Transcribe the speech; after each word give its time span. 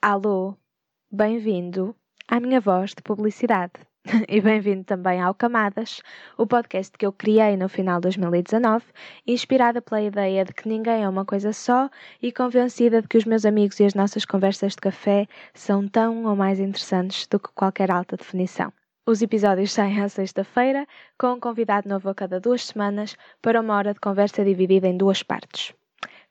Alô, 0.00 0.54
bem-vindo 1.10 1.92
à 2.28 2.38
minha 2.38 2.60
voz 2.60 2.90
de 2.90 3.02
publicidade. 3.02 3.72
e 4.28 4.40
bem-vindo 4.40 4.84
também 4.84 5.20
ao 5.20 5.34
Camadas, 5.34 6.00
o 6.36 6.46
podcast 6.46 6.96
que 6.96 7.04
eu 7.04 7.12
criei 7.12 7.56
no 7.56 7.68
final 7.68 7.96
de 7.96 8.02
2019, 8.02 8.84
inspirada 9.26 9.82
pela 9.82 10.00
ideia 10.00 10.44
de 10.44 10.52
que 10.52 10.68
ninguém 10.68 11.02
é 11.02 11.08
uma 11.08 11.24
coisa 11.24 11.52
só 11.52 11.90
e 12.22 12.30
convencida 12.30 13.02
de 13.02 13.08
que 13.08 13.18
os 13.18 13.24
meus 13.24 13.44
amigos 13.44 13.80
e 13.80 13.86
as 13.86 13.94
nossas 13.94 14.24
conversas 14.24 14.74
de 14.74 14.82
café 14.82 15.26
são 15.52 15.88
tão 15.88 16.26
ou 16.26 16.36
mais 16.36 16.60
interessantes 16.60 17.26
do 17.26 17.40
que 17.40 17.50
qualquer 17.52 17.90
alta 17.90 18.16
definição. 18.16 18.72
Os 19.04 19.20
episódios 19.20 19.72
saem 19.72 20.00
à 20.00 20.08
sexta-feira, 20.08 20.86
com 21.18 21.32
um 21.32 21.40
convidado 21.40 21.88
novo 21.88 22.08
a 22.08 22.14
cada 22.14 22.38
duas 22.38 22.64
semanas, 22.66 23.16
para 23.42 23.60
uma 23.60 23.76
hora 23.76 23.92
de 23.92 23.98
conversa 23.98 24.44
dividida 24.44 24.86
em 24.86 24.96
duas 24.96 25.24
partes. 25.24 25.74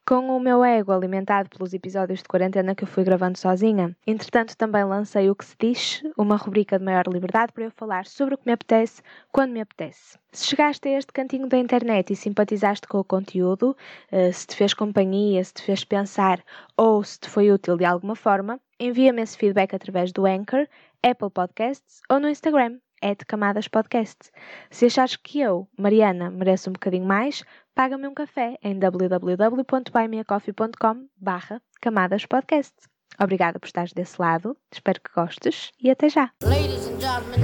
Com 0.08 0.30
o 0.30 0.40
meu 0.40 0.64
ego 0.64 0.94
alimentado 0.94 1.50
pelos 1.50 1.74
episódios 1.74 2.20
de 2.20 2.30
quarentena 2.30 2.74
que 2.74 2.86
eu 2.86 2.88
fui 2.88 3.04
gravando 3.04 3.38
sozinha, 3.38 3.94
entretanto 4.08 4.56
também 4.56 4.86
lancei 4.86 5.30
o 5.30 5.36
que 5.36 5.44
se 5.44 5.54
diz, 5.60 6.02
uma 6.18 6.38
rubrica 6.38 6.80
de 6.80 6.86
maior 6.86 7.04
liberdade 7.12 7.52
para 7.52 7.66
eu 7.66 7.72
falar 7.72 8.06
sobre 8.06 8.36
o 8.36 8.38
que 8.38 8.46
me 8.46 8.54
apetece, 8.54 9.02
quando 9.34 9.52
me 9.52 9.60
apetece. 9.60 10.18
Se 10.32 10.46
chegaste 10.48 10.88
a 10.88 10.98
este 10.98 11.12
cantinho 11.12 11.50
da 11.50 11.58
internet 11.58 12.14
e 12.14 12.16
simpatizaste 12.16 12.88
com 12.88 13.00
o 13.00 13.04
conteúdo, 13.04 13.76
eh, 14.10 14.32
se 14.32 14.48
te 14.48 14.56
fez 14.56 14.74
companhia, 14.74 15.44
se 15.44 15.56
te 15.56 15.62
fez 15.62 15.84
pensar 15.84 16.42
ou 16.78 17.04
se 17.04 17.20
te 17.20 17.30
foi 17.30 17.52
útil 17.52 17.76
de 17.76 17.84
alguma 17.84 18.16
forma, 18.16 18.62
envia-me 18.80 19.22
esse 19.22 19.38
feedback 19.38 19.76
através 19.76 20.14
do 20.14 20.26
Anchor, 20.26 20.70
Apple 21.04 21.32
Podcasts 21.32 22.00
ou 22.10 22.18
no 22.18 22.30
Instagram, 22.30 22.78
é 23.02 23.14
de 23.14 23.26
Camadas 23.26 23.68
Podcast. 23.68 24.32
Se 24.72 24.86
achares 24.86 25.16
que 25.18 25.42
eu, 25.42 25.68
Mariana, 25.78 26.32
mereço 26.32 26.70
um 26.70 26.74
bocadinho 26.74 27.06
mais, 27.06 27.44
paga-me 27.78 28.06
um 28.08 28.14
café 28.14 28.58
em 28.64 28.80
www.buymeacoffee.com 28.80 31.08
barra 31.16 31.62
Camadas 31.80 32.26
Podcast. 32.26 32.74
Obrigada 33.22 33.60
por 33.60 33.68
estares 33.68 33.94
desse 33.94 34.20
lado, 34.20 34.58
espero 34.74 35.00
que 35.00 35.14
gostes 35.14 35.72
e 35.80 35.92
até 35.92 36.10
já! 36.10 36.32
Ladies 36.44 36.88
and 36.88 37.00
gentlemen. 37.00 37.40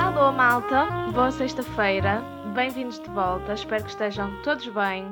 Alô 0.00 0.32
malta, 0.32 0.86
boa 1.12 1.30
sexta-feira 1.30 2.20
bem-vindos 2.54 2.98
de 3.00 3.08
volta. 3.10 3.52
Espero 3.52 3.84
que 3.84 3.90
estejam 3.90 4.42
todos 4.42 4.66
bem. 4.68 5.04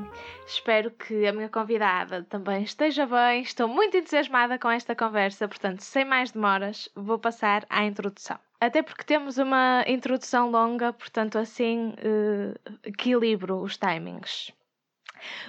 Espero 0.47 0.91
que 0.91 1.27
a 1.27 1.33
minha 1.33 1.49
convidada 1.49 2.25
também 2.25 2.63
esteja 2.63 3.07
bem. 3.07 3.43
Estou 3.43 3.69
muito 3.69 3.97
entusiasmada 3.97 4.59
com 4.59 4.71
esta 4.71 4.95
conversa, 4.95 5.47
portanto, 5.47 5.81
sem 5.81 6.05
mais 6.05 6.33
demoras, 6.33 6.89
vou 6.95 7.19
passar 7.19 7.67
à 7.69 7.85
introdução. 7.85 8.39
Até 8.61 8.83
porque 8.83 9.05
temos 9.05 9.39
uma 9.39 9.85
introdução 9.87 10.51
longa, 10.51 10.93
portanto, 10.93 11.39
assim 11.39 11.91
uh, 11.91 12.79
equilibro 12.85 13.61
os 13.61 13.77
timings. 13.77 14.53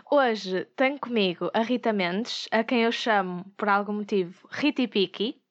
Hoje 0.09 0.65
tenho 0.75 0.99
comigo 0.99 1.49
a 1.53 1.61
Rita 1.61 1.93
Mendes, 1.93 2.47
a 2.51 2.63
quem 2.63 2.83
eu 2.83 2.91
chamo, 2.91 3.45
por 3.55 3.69
algum 3.69 3.93
motivo, 3.93 4.47
Riti 4.51 4.87
Piki. 4.87 5.41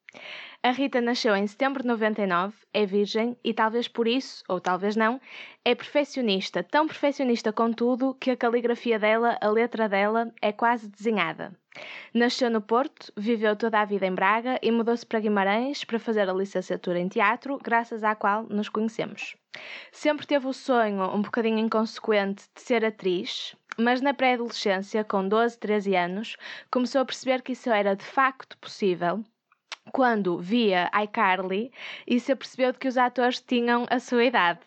A 0.67 0.73
Rita 0.73 1.01
nasceu 1.01 1.37
em 1.37 1.47
setembro 1.47 1.83
de 1.83 1.89
99, 1.89 2.53
é 2.75 2.85
virgem 2.85 3.37
e 3.45 3.55
talvez 3.55 3.87
por 3.87 4.09
isso, 4.09 4.43
ou 4.49 4.61
talvez 4.61 4.97
não, 4.97 5.21
é 5.65 5.77
perfeccionista, 5.77 6.61
tão 6.61 6.89
perfeccionista 6.89 7.53
contudo 7.53 8.15
que 8.15 8.33
a 8.33 8.37
caligrafia 8.37 8.99
dela, 8.99 9.39
a 9.41 9.49
letra 9.49 9.89
dela, 9.89 10.35
é 10.43 10.51
quase 10.51 10.89
desenhada. 10.89 11.57
Nasceu 12.13 12.51
no 12.51 12.61
Porto, 12.61 13.13
viveu 13.17 13.55
toda 13.55 13.81
a 13.81 13.85
vida 13.85 14.09
em 14.09 14.13
Braga 14.13 14.59
e 14.61 14.73
mudou-se 14.73 15.07
para 15.07 15.21
Guimarães 15.21 15.85
para 15.85 16.01
fazer 16.01 16.29
a 16.29 16.35
licenciatura 16.35 16.99
em 16.99 17.07
teatro, 17.07 17.61
graças 17.63 18.03
à 18.03 18.17
qual 18.17 18.43
nos 18.51 18.69
conhecemos. 18.69 19.37
Sempre 19.93 20.27
teve 20.27 20.49
o 20.49 20.53
sonho, 20.53 21.15
um 21.15 21.23
bocadinho 21.23 21.61
inconsequente, 21.61 22.43
de 22.53 22.61
ser 22.61 22.85
atriz, 22.85 23.55
mas 23.79 24.01
na 24.01 24.13
pré-adolescência, 24.13 25.05
com 25.05 25.29
12, 25.29 25.61
13 25.61 25.95
anos, 25.95 26.37
começou 26.73 27.03
a 27.03 27.07
perceber 27.07 27.41
que 27.43 27.53
isso 27.53 27.71
era 27.71 27.95
de 27.95 28.05
facto 28.05 28.59
possível 28.59 29.23
quando 29.93 30.39
via 30.39 30.91
iCarly 31.05 31.73
e 32.07 32.21
se 32.21 32.33
apercebeu 32.33 32.73
de 32.73 32.79
que 32.79 32.89
os 32.89 32.97
atores 32.97 33.41
tinham 33.41 33.87
a 33.91 33.99
sua 33.99 34.25
idade. 34.25 34.61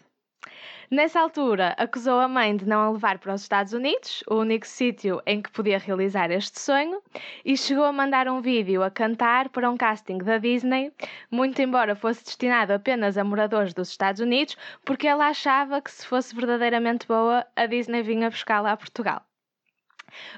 Nessa 0.91 1.19
altura, 1.19 1.75
acusou 1.77 2.19
a 2.19 2.27
mãe 2.27 2.57
de 2.57 2.65
não 2.65 2.81
a 2.81 2.89
levar 2.89 3.19
para 3.19 3.35
os 3.35 3.43
Estados 3.43 3.73
Unidos, 3.73 4.23
o 4.27 4.37
único 4.37 4.65
sítio 4.65 5.21
em 5.23 5.39
que 5.39 5.51
podia 5.51 5.77
realizar 5.77 6.31
este 6.31 6.59
sonho, 6.59 6.99
e 7.45 7.55
chegou 7.55 7.83
a 7.83 7.93
mandar 7.93 8.27
um 8.27 8.41
vídeo 8.41 8.81
a 8.81 8.89
cantar 8.89 9.49
para 9.49 9.69
um 9.69 9.77
casting 9.77 10.17
da 10.17 10.39
Disney, 10.39 10.91
muito 11.29 11.61
embora 11.61 11.95
fosse 11.95 12.23
destinado 12.23 12.73
apenas 12.73 13.19
a 13.19 13.23
moradores 13.23 13.71
dos 13.71 13.89
Estados 13.89 14.19
Unidos, 14.19 14.57
porque 14.83 15.07
ela 15.07 15.27
achava 15.27 15.79
que 15.79 15.91
se 15.91 16.07
fosse 16.07 16.33
verdadeiramente 16.35 17.05
boa, 17.05 17.45
a 17.55 17.67
Disney 17.67 18.01
vinha 18.01 18.27
buscá-la 18.27 18.71
a 18.71 18.77
Portugal. 18.77 19.28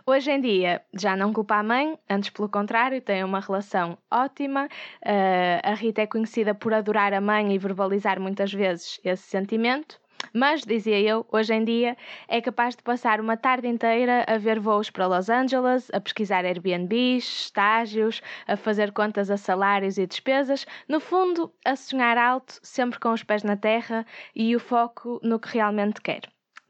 Hoje 0.05 0.31
em 0.31 0.41
dia 0.41 0.81
já 0.93 1.15
não 1.15 1.33
culpa 1.33 1.55
a 1.55 1.63
mãe, 1.63 1.97
antes 2.09 2.29
pelo 2.29 2.49
contrário, 2.49 3.01
tem 3.01 3.23
uma 3.23 3.39
relação 3.39 3.97
ótima. 4.09 4.65
Uh, 5.05 5.59
a 5.63 5.73
Rita 5.73 6.01
é 6.01 6.07
conhecida 6.07 6.53
por 6.53 6.73
adorar 6.73 7.13
a 7.13 7.21
mãe 7.21 7.53
e 7.53 7.57
verbalizar 7.57 8.19
muitas 8.19 8.53
vezes 8.53 8.99
esse 9.03 9.23
sentimento. 9.23 9.99
Mas, 10.33 10.61
dizia 10.61 10.99
eu, 10.99 11.25
hoje 11.31 11.53
em 11.53 11.63
dia 11.63 11.97
é 12.27 12.39
capaz 12.39 12.75
de 12.75 12.83
passar 12.83 13.19
uma 13.19 13.35
tarde 13.35 13.67
inteira 13.67 14.23
a 14.27 14.37
ver 14.37 14.59
voos 14.59 14.89
para 14.89 15.07
Los 15.07 15.29
Angeles, 15.29 15.89
a 15.93 15.99
pesquisar 15.99 16.45
Airbnbs, 16.45 17.45
estágios, 17.45 18.21
a 18.47 18.55
fazer 18.55 18.91
contas 18.91 19.29
a 19.29 19.37
salários 19.37 19.97
e 19.97 20.05
despesas, 20.05 20.65
no 20.87 20.99
fundo, 20.99 21.53
a 21.65 21.75
sonhar 21.75 22.17
alto, 22.17 22.59
sempre 22.61 22.99
com 22.99 23.11
os 23.11 23.23
pés 23.23 23.43
na 23.43 23.57
terra 23.57 24.05
e 24.35 24.55
o 24.55 24.59
foco 24.59 25.19
no 25.23 25.39
que 25.39 25.49
realmente 25.53 26.01
quer 26.01 26.21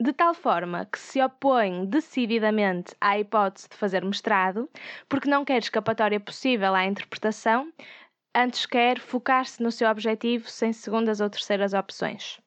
de 0.01 0.11
tal 0.13 0.33
forma 0.33 0.87
que 0.91 0.97
se 0.97 1.21
opõe 1.21 1.85
decididamente 1.85 2.95
à 2.99 3.19
hipótese 3.19 3.69
de 3.69 3.75
fazer 3.77 4.03
mestrado, 4.03 4.67
porque 5.07 5.29
não 5.29 5.45
quer 5.45 5.59
escapatória 5.59 6.19
possível 6.19 6.73
à 6.73 6.85
interpretação, 6.85 7.71
antes 8.35 8.65
quer 8.65 8.97
focar-se 8.97 9.61
no 9.61 9.71
seu 9.71 9.87
objetivo 9.87 10.49
sem 10.49 10.73
segundas 10.73 11.21
ou 11.21 11.29
terceiras 11.29 11.73
opções. 11.73 12.41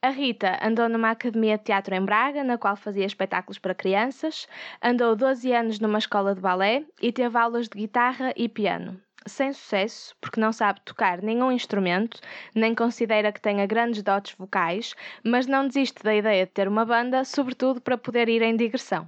A 0.00 0.08
Rita 0.08 0.58
andou 0.62 0.88
numa 0.88 1.10
academia 1.10 1.58
de 1.58 1.64
teatro 1.64 1.94
em 1.94 2.02
Braga, 2.02 2.42
na 2.42 2.56
qual 2.56 2.74
fazia 2.74 3.04
espetáculos 3.04 3.58
para 3.58 3.74
crianças, 3.74 4.46
andou 4.82 5.14
12 5.14 5.52
anos 5.52 5.78
numa 5.80 5.98
escola 5.98 6.34
de 6.34 6.40
balé 6.40 6.86
e 7.02 7.12
teve 7.12 7.36
aulas 7.36 7.68
de 7.68 7.78
guitarra 7.78 8.32
e 8.34 8.48
piano 8.48 8.98
sem 9.28 9.52
sucesso, 9.52 10.16
porque 10.20 10.40
não 10.40 10.52
sabe 10.52 10.80
tocar 10.84 11.22
nenhum 11.22 11.52
instrumento, 11.52 12.20
nem 12.54 12.74
considera 12.74 13.32
que 13.32 13.40
tenha 13.40 13.66
grandes 13.66 14.02
dotes 14.02 14.34
vocais, 14.36 14.94
mas 15.22 15.46
não 15.46 15.66
desiste 15.66 16.02
da 16.02 16.14
ideia 16.14 16.46
de 16.46 16.52
ter 16.52 16.66
uma 16.68 16.84
banda, 16.84 17.24
sobretudo 17.24 17.80
para 17.80 17.98
poder 17.98 18.28
ir 18.28 18.42
em 18.42 18.56
digressão. 18.56 19.06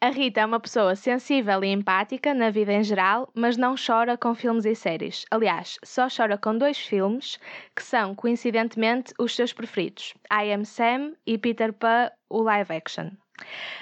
A 0.00 0.08
Rita 0.08 0.40
é 0.40 0.46
uma 0.46 0.58
pessoa 0.58 0.96
sensível 0.96 1.62
e 1.62 1.68
empática 1.68 2.34
na 2.34 2.50
vida 2.50 2.72
em 2.72 2.82
geral, 2.82 3.30
mas 3.34 3.56
não 3.56 3.74
chora 3.76 4.16
com 4.16 4.34
filmes 4.34 4.64
e 4.64 4.74
séries. 4.74 5.24
Aliás, 5.30 5.78
só 5.84 6.08
chora 6.08 6.36
com 6.36 6.56
dois 6.56 6.78
filmes 6.78 7.38
que 7.76 7.82
são, 7.82 8.14
coincidentemente, 8.14 9.14
os 9.18 9.36
seus 9.36 9.52
preferidos: 9.52 10.14
I 10.32 10.52
Am 10.52 10.64
Sam 10.64 11.12
e 11.26 11.38
Peter 11.38 11.72
Pan, 11.72 12.10
o 12.28 12.42
live 12.42 12.72
action. 12.72 13.21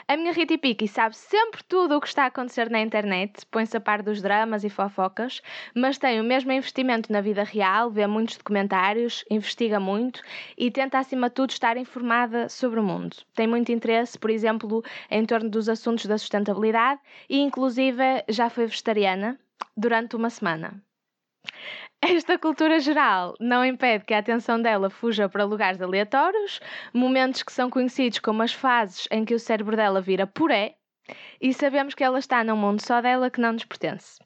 A 0.06 0.16
minha 0.16 0.32
Rita 0.32 0.56
Piki 0.58 0.88
sabe 0.88 1.16
sempre 1.16 1.62
tudo 1.64 1.96
o 1.96 2.00
que 2.00 2.08
está 2.08 2.24
a 2.24 2.26
acontecer 2.26 2.70
na 2.70 2.80
internet, 2.80 3.44
põe-se 3.46 3.76
a 3.76 3.80
par 3.80 4.02
dos 4.02 4.20
dramas 4.22 4.64
e 4.64 4.70
fofocas, 4.70 5.40
mas 5.74 5.98
tem 5.98 6.20
o 6.20 6.24
mesmo 6.24 6.50
investimento 6.52 7.12
na 7.12 7.20
vida 7.20 7.44
real, 7.44 7.90
vê 7.90 8.06
muitos 8.06 8.36
documentários, 8.36 9.24
investiga 9.30 9.78
muito 9.78 10.22
e 10.56 10.70
tenta, 10.70 10.98
acima 10.98 11.28
de 11.28 11.34
tudo, 11.34 11.50
estar 11.50 11.76
informada 11.76 12.48
sobre 12.48 12.80
o 12.80 12.82
mundo. 12.82 13.16
Tem 13.34 13.46
muito 13.46 13.70
interesse, 13.70 14.18
por 14.18 14.30
exemplo, 14.30 14.82
em 15.10 15.24
torno 15.24 15.48
dos 15.48 15.68
assuntos 15.68 16.06
da 16.06 16.18
sustentabilidade 16.18 17.00
e, 17.28 17.38
inclusive, 17.40 18.24
já 18.28 18.50
foi 18.50 18.66
vegetariana 18.66 19.38
durante 19.76 20.16
uma 20.16 20.30
semana. 20.30 20.82
Esta 22.02 22.38
cultura 22.38 22.80
geral 22.80 23.34
não 23.38 23.62
impede 23.62 24.06
que 24.06 24.14
a 24.14 24.18
atenção 24.20 24.60
dela 24.60 24.88
fuja 24.88 25.28
para 25.28 25.44
lugares 25.44 25.82
aleatórios, 25.82 26.58
momentos 26.94 27.42
que 27.42 27.52
são 27.52 27.68
conhecidos 27.68 28.18
como 28.18 28.42
as 28.42 28.54
fases 28.54 29.06
em 29.10 29.22
que 29.22 29.34
o 29.34 29.38
cérebro 29.38 29.76
dela 29.76 30.00
vira 30.00 30.26
puré, 30.26 30.76
e 31.38 31.52
sabemos 31.52 31.94
que 31.94 32.02
ela 32.02 32.18
está 32.18 32.42
num 32.42 32.56
mundo 32.56 32.80
só 32.80 33.02
dela 33.02 33.28
que 33.28 33.40
não 33.40 33.52
nos 33.52 33.66
pertence. 33.66 34.18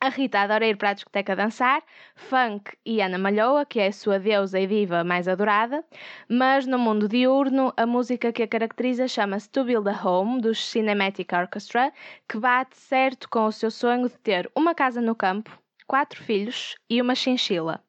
A 0.00 0.08
Rita 0.08 0.40
adora 0.40 0.66
ir 0.66 0.76
para 0.78 0.88
a 0.88 0.94
discoteca 0.94 1.36
dançar, 1.36 1.82
funk 2.16 2.72
e 2.84 3.02
Ana 3.02 3.18
Malhoa, 3.18 3.66
que 3.66 3.78
é 3.78 3.88
a 3.88 3.92
sua 3.92 4.18
deusa 4.18 4.58
e 4.58 4.66
diva 4.66 5.04
mais 5.04 5.28
adorada, 5.28 5.84
mas 6.28 6.66
no 6.66 6.78
mundo 6.78 7.06
diurno, 7.06 7.74
a 7.76 7.84
música 7.84 8.32
que 8.32 8.42
a 8.42 8.48
caracteriza 8.48 9.06
chama-se 9.06 9.50
To 9.50 9.64
Build 9.64 9.88
a 9.88 10.08
Home, 10.08 10.40
dos 10.40 10.66
Cinematic 10.66 11.30
Orchestra, 11.34 11.92
que 12.26 12.38
bate 12.38 12.76
certo 12.76 13.28
com 13.28 13.44
o 13.44 13.52
seu 13.52 13.70
sonho 13.70 14.08
de 14.08 14.18
ter 14.18 14.50
uma 14.56 14.74
casa 14.74 15.00
no 15.00 15.14
campo, 15.14 15.61
quatro 15.86 16.22
filhos 16.22 16.76
e 16.88 17.00
uma 17.00 17.14
chinchila. 17.14 17.82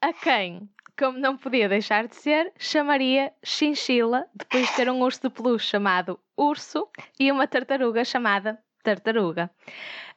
A 0.00 0.12
quem, 0.12 0.68
como 0.98 1.18
não 1.18 1.36
podia 1.36 1.68
deixar 1.68 2.06
de 2.06 2.16
ser, 2.16 2.52
chamaria 2.58 3.32
chinchila 3.42 4.26
depois 4.34 4.68
de 4.68 4.76
ter 4.76 4.90
um 4.90 5.00
urso 5.00 5.22
de 5.22 5.30
peluche 5.30 5.66
chamado 5.66 6.18
Urso 6.36 6.88
e 7.18 7.30
uma 7.32 7.46
tartaruga 7.46 8.04
chamada 8.04 8.58
Tartaruga. 8.82 9.50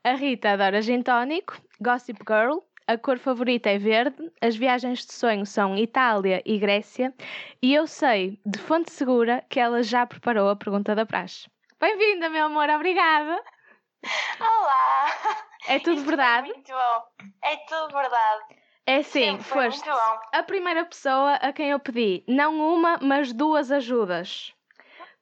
A 0.03 0.13
Rita 0.13 0.51
adora 0.51 0.81
gin 0.81 1.01
tónico, 1.01 1.59
Gossip 1.79 2.19
Girl 2.27 2.59
a 2.87 2.97
cor 2.97 3.17
favorita 3.17 3.69
é 3.69 3.77
verde, 3.77 4.31
as 4.41 4.55
viagens 4.55 5.05
de 5.05 5.13
sonho 5.13 5.45
são 5.45 5.77
Itália 5.77 6.41
e 6.45 6.57
Grécia, 6.57 7.13
e 7.61 7.73
eu 7.73 7.87
sei, 7.87 8.37
de 8.45 8.59
fonte 8.59 8.91
segura, 8.91 9.45
que 9.49 9.61
ela 9.61 9.81
já 9.81 10.05
preparou 10.05 10.49
a 10.49 10.57
pergunta 10.57 10.93
da 10.93 11.05
praxe. 11.05 11.49
Bem-vinda, 11.79 12.29
meu 12.29 12.47
amor, 12.47 12.69
obrigada! 12.69 13.41
Olá! 14.39 15.50
É 15.67 15.79
tudo 15.79 16.01
verdade? 16.03 16.47
Foi 16.47 16.55
muito 16.55 16.71
bom. 16.71 17.27
É 17.43 17.57
tudo 17.57 17.93
verdade. 17.93 18.61
É 18.85 19.03
sim, 19.03 19.31
Sempre 19.31 19.43
foi 19.43 19.71
foste 19.71 19.89
a 20.33 20.43
primeira 20.43 20.83
pessoa 20.85 21.35
a 21.35 21.53
quem 21.53 21.69
eu 21.69 21.79
pedi 21.79 22.23
não 22.27 22.57
uma, 22.57 22.97
mas 23.01 23.31
duas 23.31 23.71
ajudas. 23.71 24.53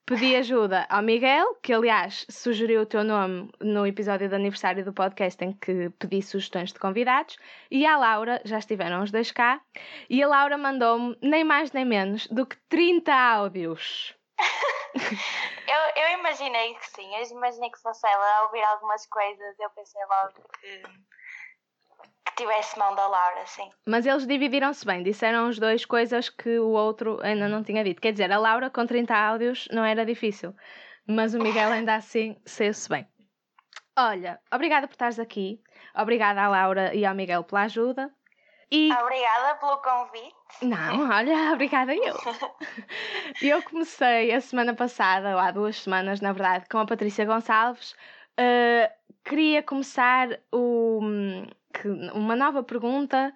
Pedi 0.06 0.36
ajuda 0.36 0.88
ao 0.90 1.04
Miguel, 1.04 1.54
que 1.62 1.72
aliás 1.72 2.26
sugeriu 2.32 2.82
o 2.82 2.86
teu 2.86 3.04
nome 3.04 3.52
no 3.62 3.86
episódio 3.86 4.28
de 4.28 4.34
aniversário 4.34 4.84
do 4.84 4.92
podcast 4.92 5.46
em 5.46 5.54
que 5.54 5.92
pedi 6.00 6.24
sugestões 6.24 6.74
de 6.74 6.80
convidados, 6.80 7.38
e 7.70 7.86
à 7.86 7.96
Laura, 7.96 8.42
já 8.44 8.58
estiveram 8.58 9.04
os 9.04 9.12
dois 9.12 9.32
cá, 9.32 9.62
e 10.10 10.24
a 10.24 10.28
Laura 10.28 10.58
mandou-me 10.58 11.16
nem 11.22 11.44
mais 11.44 11.72
nem 11.74 11.86
menos 11.86 12.26
do 12.26 12.44
que 12.44 12.58
30 12.70 13.14
áudios. 13.14 14.16
Eu, 15.70 16.04
eu 16.04 16.20
imaginei 16.20 16.74
que 16.74 16.90
sim. 16.90 17.16
Eu 17.16 17.24
imaginei 17.38 17.70
que 17.70 17.80
fosse 17.80 18.08
ela 18.08 18.38
a 18.38 18.44
ouvir 18.46 18.64
algumas 18.64 19.06
coisas. 19.06 19.60
Eu 19.60 19.70
pensei 19.70 20.02
logo 20.04 20.50
que, 20.60 20.82
que 22.26 22.36
tivesse 22.36 22.78
mão 22.80 22.96
da 22.96 23.08
Laura, 23.08 23.46
sim. 23.46 23.70
Mas 23.86 24.08
eles 24.08 24.26
dividiram-se 24.26 24.84
bem, 24.84 25.04
disseram 25.04 25.48
os 25.48 25.60
dois 25.60 25.86
coisas 25.86 26.30
que 26.30 26.58
o 26.58 26.70
outro 26.70 27.20
ainda 27.22 27.48
não 27.48 27.64
tinha 27.64 27.84
dito. 27.84 28.02
Quer 28.02 28.14
dizer, 28.14 28.32
a 28.32 28.40
Laura 28.40 28.70
com 28.72 28.86
30 28.86 29.16
áudios 29.16 29.68
não 29.72 29.86
era 29.86 30.04
difícil, 30.04 30.56
mas 31.08 31.36
o 31.36 31.40
Miguel 31.40 31.72
ainda 31.72 31.96
assim 31.96 32.36
saiu-se 32.46 32.90
bem. 32.90 33.08
Olha, 33.96 34.40
obrigada 34.52 34.88
por 34.88 34.94
estares 34.94 35.20
aqui, 35.20 35.62
obrigada 35.94 36.42
à 36.42 36.48
Laura 36.48 36.96
e 36.96 37.06
ao 37.06 37.14
Miguel 37.14 37.44
pela 37.44 37.64
ajuda. 37.64 38.10
E 38.72 38.92
Obrigada 38.94 39.56
pelo 39.56 39.78
convite. 39.78 40.36
não, 40.62 41.10
olha, 41.10 41.54
obrigada 41.54 41.94
eu. 41.96 42.16
Eu 43.42 43.64
comecei 43.64 44.34
a 44.34 44.42
semana 44.42 44.74
passada, 44.76 45.32
ou 45.32 45.40
há 45.40 45.52
duas 45.52 45.78
semanas, 45.78 46.22
na 46.22 46.32
verdade, 46.34 46.66
com 46.70 46.78
a 46.78 46.86
Patrícia 46.86 47.26
Gonçalves. 47.26 47.94
Uh, 48.40 48.90
queria 49.24 49.64
começar 49.64 50.40
o, 50.52 51.00
que- 51.74 51.88
uma 52.14 52.36
nova 52.36 52.64
pergunta, 52.64 53.34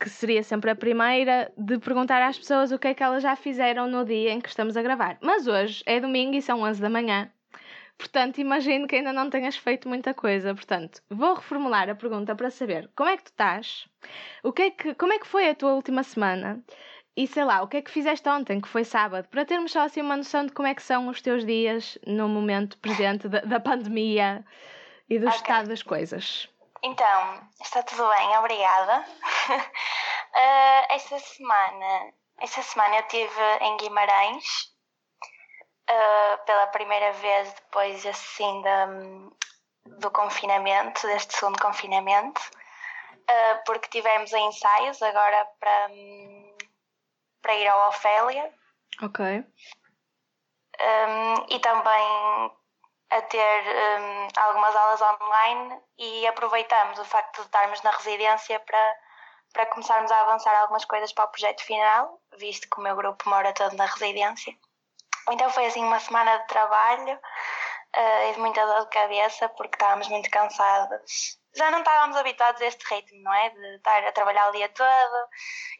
que 0.00 0.08
seria 0.10 0.42
sempre 0.42 0.70
a 0.70 0.74
primeira, 0.76 1.52
de 1.56 1.78
perguntar 1.78 2.22
às 2.22 2.38
pessoas 2.38 2.72
o 2.72 2.78
que 2.78 2.88
é 2.88 2.94
que 2.94 3.02
elas 3.02 3.22
já 3.22 3.36
fizeram 3.36 3.86
no 3.88 4.04
dia 4.04 4.32
em 4.32 4.40
que 4.40 4.48
estamos 4.48 4.76
a 4.76 4.82
gravar. 4.82 5.18
Mas 5.20 5.46
hoje 5.46 5.82
é 5.86 6.00
domingo 6.00 6.34
e 6.36 6.42
são 6.42 6.62
11 6.62 6.80
da 6.80 6.90
manhã. 6.90 7.30
Portanto, 7.98 8.38
imagino 8.40 8.86
que 8.86 8.96
ainda 8.96 9.12
não 9.12 9.30
tenhas 9.30 9.56
feito 9.56 9.88
muita 9.88 10.12
coisa. 10.12 10.54
Portanto, 10.54 11.02
vou 11.08 11.34
reformular 11.34 11.88
a 11.88 11.94
pergunta 11.94 12.34
para 12.34 12.50
saber 12.50 12.90
como 12.96 13.08
é 13.08 13.16
que 13.16 13.24
tu 13.24 13.30
estás, 13.30 13.88
o 14.42 14.52
que 14.52 14.62
é 14.62 14.70
que, 14.70 14.94
como 14.94 15.12
é 15.12 15.18
que 15.18 15.26
foi 15.26 15.48
a 15.48 15.54
tua 15.54 15.72
última 15.72 16.02
semana 16.02 16.62
e 17.16 17.26
sei 17.26 17.44
lá, 17.44 17.62
o 17.62 17.68
que 17.68 17.76
é 17.76 17.82
que 17.82 17.90
fizeste 17.90 18.26
ontem, 18.28 18.60
que 18.60 18.68
foi 18.68 18.84
sábado, 18.84 19.28
para 19.28 19.44
termos 19.44 19.70
só 19.72 19.82
assim 19.82 20.00
uma 20.00 20.16
noção 20.16 20.46
de 20.46 20.52
como 20.52 20.66
é 20.66 20.74
que 20.74 20.82
são 20.82 21.08
os 21.08 21.20
teus 21.20 21.44
dias 21.44 21.98
no 22.06 22.28
momento 22.28 22.78
presente 22.78 23.28
da, 23.28 23.40
da 23.40 23.60
pandemia 23.60 24.44
e 25.08 25.18
do 25.18 25.26
Ok. 25.26 25.36
estado 25.36 25.68
das 25.68 25.82
coisas. 25.82 26.48
Então, 26.82 27.48
está 27.60 27.82
tudo 27.82 28.08
bem, 28.08 28.36
obrigada. 28.38 29.04
Ah, 30.34 30.86
esta 30.88 31.18
semana, 31.18 32.14
esta 32.40 32.62
semana 32.62 32.96
eu 32.96 33.00
estive 33.02 33.42
em 33.60 33.76
Guimarães 33.76 34.71
ah, 35.88 36.38
pela 36.46 36.66
primeira 36.68 37.12
vez 37.12 37.52
depois 37.54 38.04
assim 38.06 38.62
da, 38.62 38.86
do 39.98 40.10
confinamento, 40.10 41.06
deste 41.06 41.34
segundo 41.36 41.60
confinamento, 41.60 42.40
ah, 43.28 43.62
porque 43.66 43.88
tivemos 43.88 44.32
ensaios 44.32 45.02
agora 45.02 45.46
para, 45.58 45.88
para 47.40 47.54
ir 47.54 47.68
ao 47.68 47.88
Ofélia 47.88 48.52
Ok. 49.02 49.24
um, 50.80 51.46
e 51.48 51.58
também 51.60 52.52
a 53.10 53.22
ter 53.22 53.62
um, 54.00 54.28
algumas 54.36 54.74
aulas 54.74 55.00
online 55.02 55.80
e 55.98 56.26
aproveitamos 56.26 56.98
o 56.98 57.04
facto 57.04 57.40
de 57.40 57.46
estarmos 57.46 57.82
na 57.82 57.90
residência 57.90 58.58
para, 58.60 58.96
para 59.52 59.66
começarmos 59.66 60.10
a 60.10 60.20
avançar 60.22 60.54
algumas 60.60 60.84
coisas 60.86 61.12
para 61.12 61.26
o 61.26 61.28
projeto 61.28 61.62
final, 61.62 62.18
visto 62.38 62.68
que 62.70 62.80
o 62.80 62.82
meu 62.82 62.96
grupo 62.96 63.28
mora 63.28 63.52
todo 63.52 63.76
na 63.76 63.84
residência. 63.84 64.56
Então 65.30 65.50
foi 65.50 65.66
assim 65.66 65.84
uma 65.84 66.00
semana 66.00 66.38
de 66.38 66.46
trabalho 66.46 67.14
uh, 67.14 68.30
e 68.30 68.32
de 68.34 68.40
muita 68.40 68.64
dor 68.66 68.84
de 68.84 68.90
cabeça 68.90 69.48
porque 69.50 69.76
estávamos 69.76 70.08
muito 70.08 70.30
cansados. 70.30 71.38
Já 71.54 71.70
não 71.70 71.80
estávamos 71.80 72.16
habituados 72.16 72.62
a 72.62 72.66
este 72.66 72.82
ritmo, 72.92 73.22
não 73.22 73.34
é? 73.34 73.50
De 73.50 73.76
estar 73.76 74.04
a 74.04 74.12
trabalhar 74.12 74.48
o 74.48 74.52
dia 74.52 74.68
todo, 74.70 75.28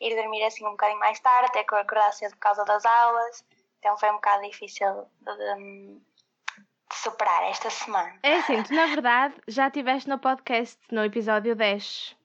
ir 0.00 0.14
dormir 0.14 0.44
assim 0.44 0.66
um 0.66 0.72
bocadinho 0.72 1.00
mais 1.00 1.18
tarde, 1.20 1.52
ter 1.52 1.64
que 1.64 1.74
acordar 1.74 2.12
cedo 2.12 2.32
por 2.32 2.40
causa 2.40 2.64
das 2.64 2.84
aulas. 2.84 3.44
Então 3.78 3.96
foi 3.96 4.10
um 4.10 4.14
bocado 4.14 4.42
difícil 4.42 5.08
de, 5.20 5.36
de 5.36 6.94
superar 6.94 7.44
esta 7.44 7.70
semana. 7.70 8.18
É 8.22 8.34
assim, 8.34 8.62
tu 8.62 8.74
na 8.74 8.86
verdade 8.86 9.34
já 9.48 9.68
estiveste 9.68 10.08
no 10.08 10.18
podcast 10.18 10.78
no 10.90 11.04
episódio 11.04 11.56
10. 11.56 12.16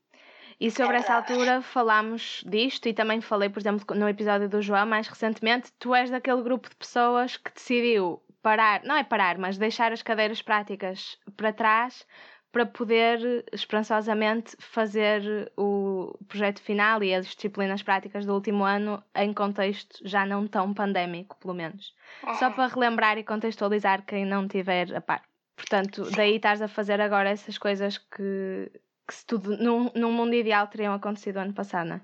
E 0.59 0.71
sobre 0.71 0.95
É 0.95 0.99
essa 0.99 1.13
altura 1.13 1.61
falámos 1.61 2.43
disto 2.47 2.87
e 2.87 2.93
também 2.93 3.21
falei, 3.21 3.49
por 3.49 3.59
exemplo, 3.59 3.95
no 3.95 4.09
episódio 4.09 4.49
do 4.49 4.61
João 4.61 4.85
mais 4.87 5.07
recentemente. 5.07 5.71
Tu 5.77 5.93
és 5.93 6.09
daquele 6.09 6.41
grupo 6.41 6.69
de 6.69 6.75
pessoas 6.75 7.37
que 7.37 7.53
decidiu 7.53 8.21
parar, 8.41 8.81
não 8.83 8.95
é 8.95 9.03
parar, 9.03 9.37
mas 9.37 9.57
deixar 9.57 9.91
as 9.91 10.01
cadeiras 10.01 10.41
práticas 10.41 11.17
para 11.35 11.53
trás 11.53 12.05
para 12.51 12.65
poder 12.65 13.45
esperançosamente 13.51 14.55
fazer 14.59 15.51
o 15.57 16.17
projeto 16.27 16.61
final 16.61 17.03
e 17.03 17.13
as 17.13 17.27
disciplinas 17.27 17.83
práticas 17.83 18.25
do 18.25 18.33
último 18.33 18.63
ano 18.63 19.03
em 19.15 19.33
contexto 19.33 19.99
já 20.03 20.25
não 20.25 20.47
tão 20.47 20.73
pandémico, 20.73 21.37
pelo 21.39 21.53
menos. 21.53 21.93
Só 22.31 22.47
Uhum. 22.47 22.53
para 22.53 22.73
relembrar 22.73 23.17
e 23.17 23.23
contextualizar 23.23 24.05
quem 24.05 24.25
não 24.25 24.47
tiver 24.47 24.95
a 24.95 25.01
par. 25.01 25.21
Portanto, 25.55 26.09
daí 26.15 26.35
estás 26.37 26.61
a 26.61 26.67
fazer 26.67 27.01
agora 27.01 27.29
essas 27.29 27.57
coisas 27.57 27.97
que, 27.97 28.71
que 29.07 29.13
se 29.13 29.25
tudo 29.25 29.57
num, 29.57 29.89
num 29.95 30.11
mundo 30.11 30.33
ideal 30.35 30.67
teriam 30.67 30.93
acontecido 30.93 31.37
ano 31.37 31.53
passado, 31.53 31.87
não 31.87 31.95
é? 31.95 32.01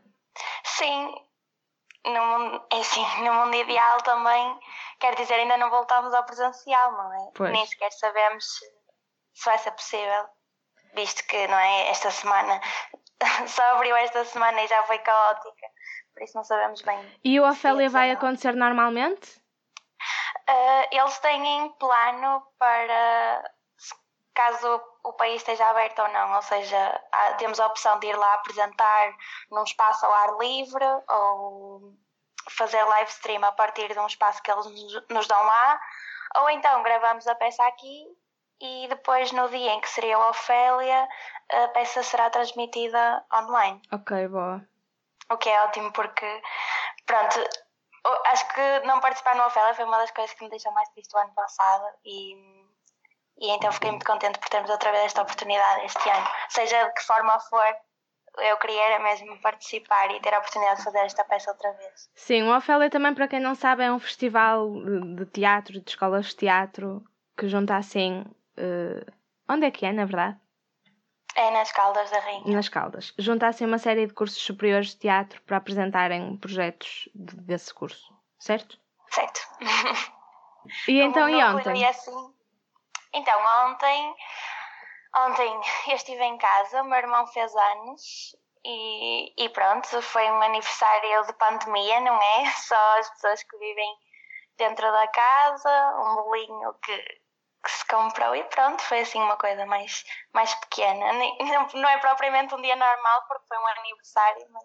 Sim, 0.63 1.15
no 2.05 2.25
mundo, 2.25 2.65
é 2.71 2.79
assim, 2.79 3.03
no 3.23 3.33
mundo 3.33 3.55
ideal 3.55 4.01
também, 4.01 4.59
quer 4.99 5.15
dizer, 5.15 5.35
ainda 5.35 5.57
não 5.57 5.69
voltamos 5.69 6.13
ao 6.13 6.23
presencial, 6.23 6.91
não 6.93 7.13
é? 7.13 7.31
Pois. 7.35 7.51
Nem 7.51 7.65
sequer 7.65 7.91
sabemos 7.91 8.45
se, 8.45 8.65
se 9.33 9.45
vai 9.45 9.57
ser 9.57 9.71
possível, 9.71 10.25
visto 10.95 11.25
que, 11.27 11.47
não 11.47 11.57
é, 11.57 11.89
esta 11.89 12.09
semana, 12.09 12.61
só 13.47 13.63
abriu 13.75 13.95
esta 13.97 14.23
semana 14.25 14.63
e 14.63 14.67
já 14.67 14.83
foi 14.83 14.99
caótica, 14.99 15.67
por 16.13 16.23
isso 16.23 16.37
não 16.37 16.43
sabemos 16.43 16.81
bem. 16.81 17.19
E 17.23 17.39
o 17.39 17.47
Ofélia 17.47 17.89
vai 17.89 18.09
não. 18.09 18.15
acontecer 18.15 18.53
normalmente? 18.53 19.41
Ah, 20.47 20.87
eles 20.91 21.17
têm 21.19 21.69
plano 21.79 22.43
para, 22.59 23.51
caso 24.33 24.92
o 25.03 25.13
país 25.13 25.35
esteja 25.41 25.67
aberto 25.69 25.99
ou 26.01 26.07
não, 26.09 26.35
ou 26.35 26.41
seja, 26.41 27.01
há- 27.11 27.33
temos 27.33 27.59
a 27.59 27.67
opção 27.67 27.99
de 27.99 28.07
ir 28.07 28.15
lá 28.15 28.33
apresentar 28.35 29.13
num 29.51 29.63
espaço 29.63 30.05
ao 30.05 30.13
ar 30.13 30.37
livre 30.37 30.85
ou 31.09 31.93
fazer 32.51 32.83
live 32.83 33.09
stream 33.09 33.43
a 33.43 33.51
partir 33.51 33.91
de 33.91 33.99
um 33.99 34.07
espaço 34.07 34.41
que 34.41 34.51
eles 34.51 34.65
nos- 35.09 35.27
dão 35.27 35.43
lá, 35.43 35.79
ou 36.37 36.49
então 36.49 36.81
gravamos 36.83 37.27
a 37.27 37.35
peça 37.35 37.65
aqui 37.67 38.05
e 38.61 38.87
depois 38.87 39.31
no 39.33 39.49
dia 39.49 39.71
em 39.73 39.81
que 39.81 39.89
seria 39.89 40.17
o 40.17 40.29
Ofélia, 40.29 41.07
a 41.51 41.67
peça 41.69 42.01
será 42.03 42.29
transmitida 42.29 43.25
online. 43.33 43.81
Ok, 43.91 44.27
boa. 44.29 44.65
O 45.31 45.37
que 45.37 45.49
é 45.49 45.63
ótimo 45.63 45.91
porque, 45.91 46.41
pronto, 47.05 47.39
acho 48.27 48.47
que 48.53 48.79
não 48.85 48.99
participar 48.99 49.35
no 49.35 49.45
Ofélia 49.45 49.73
foi 49.73 49.85
uma 49.85 49.97
das 49.97 50.11
coisas 50.11 50.33
que 50.35 50.43
me 50.43 50.49
deixou 50.49 50.71
mais 50.73 50.87
triste 50.89 51.13
o 51.15 51.19
ano 51.19 51.33
passado 51.33 51.85
e, 52.05 52.62
e 53.37 53.49
então 53.51 53.71
fiquei 53.71 53.89
muito 53.91 54.05
contente 54.05 54.39
por 54.39 54.49
termos 54.49 54.69
outra 54.69 54.91
vez 54.91 55.05
esta 55.05 55.21
oportunidade 55.21 55.85
este 55.85 56.09
ano. 56.09 56.27
Seja 56.49 56.83
de 56.87 56.93
que 56.93 57.03
forma 57.03 57.39
for, 57.39 57.63
eu 58.39 58.57
queria 58.57 58.85
era 58.93 59.03
mesmo 59.03 59.39
participar 59.41 60.11
e 60.11 60.19
ter 60.21 60.33
a 60.33 60.39
oportunidade 60.39 60.77
de 60.79 60.83
fazer 60.85 60.99
esta 60.99 61.23
peça 61.23 61.51
outra 61.51 61.71
vez. 61.73 62.09
Sim, 62.15 62.43
o 62.43 62.55
Ofélia 62.55 62.89
também, 62.89 63.13
para 63.13 63.27
quem 63.27 63.39
não 63.39 63.55
sabe, 63.55 63.83
é 63.83 63.91
um 63.91 63.99
festival 63.99 64.69
de 65.15 65.25
teatro, 65.27 65.79
de 65.81 65.89
escolas 65.89 66.27
de 66.27 66.35
teatro, 66.35 67.03
que 67.37 67.47
junta 67.47 67.75
assim. 67.75 68.23
eh, 68.57 69.05
onde 69.49 69.65
é 69.65 69.71
que 69.71 69.85
é, 69.85 69.91
na 69.91 70.05
verdade? 70.05 70.39
É 71.35 71.49
nas 71.49 71.71
Caldas 71.71 72.11
da 72.11 72.19
Rainha. 72.19 72.43
Nas 72.55 72.69
Caldas. 72.69 73.11
Junta 73.17 73.47
assim 73.47 73.65
uma 73.65 73.79
série 73.79 74.05
de 74.05 74.13
cursos 74.13 74.41
superiores 74.41 74.89
de 74.89 74.97
teatro 74.97 75.41
para 75.41 75.57
apresentarem 75.57 76.37
projetos 76.37 77.09
de- 77.15 77.35
desse 77.37 77.73
curso, 77.73 78.13
certo? 78.37 78.77
Certo. 79.09 79.41
E 80.87 81.01
então, 81.01 81.27
e 81.27 81.43
ontem? 81.43 81.83
Assim, 81.87 82.33
então, 83.13 83.39
ontem, 83.67 84.15
ontem 85.15 85.61
eu 85.89 85.95
estive 85.95 86.23
em 86.23 86.37
casa, 86.37 86.81
o 86.81 86.85
meu 86.85 86.97
irmão 86.97 87.27
fez 87.27 87.55
anos 87.55 88.35
e, 88.65 89.45
e 89.45 89.49
pronto, 89.49 90.01
foi 90.01 90.29
um 90.29 90.41
aniversário 90.41 91.25
de 91.25 91.33
pandemia, 91.33 91.99
não 92.01 92.15
é? 92.15 92.45
Só 92.57 92.99
as 92.99 93.09
pessoas 93.11 93.43
que 93.43 93.57
vivem 93.57 93.95
dentro 94.57 94.91
da 94.91 95.07
casa, 95.07 95.95
um 95.97 96.15
bolinho 96.15 96.73
que 96.83 97.23
que 97.63 97.71
se 97.71 97.85
comprou 97.87 98.35
e 98.35 98.43
pronto, 98.43 98.81
foi 98.83 98.99
assim 98.99 99.19
uma 99.21 99.37
coisa 99.37 99.65
mais, 99.65 100.03
mais 100.33 100.53
pequena. 100.55 101.13
Não 101.73 101.89
é 101.89 101.97
propriamente 101.97 102.53
um 102.53 102.61
dia 102.61 102.75
normal 102.75 103.23
porque 103.27 103.47
foi 103.47 103.57
um 103.57 103.67
aniversário, 103.67 104.47
mas, 104.51 104.63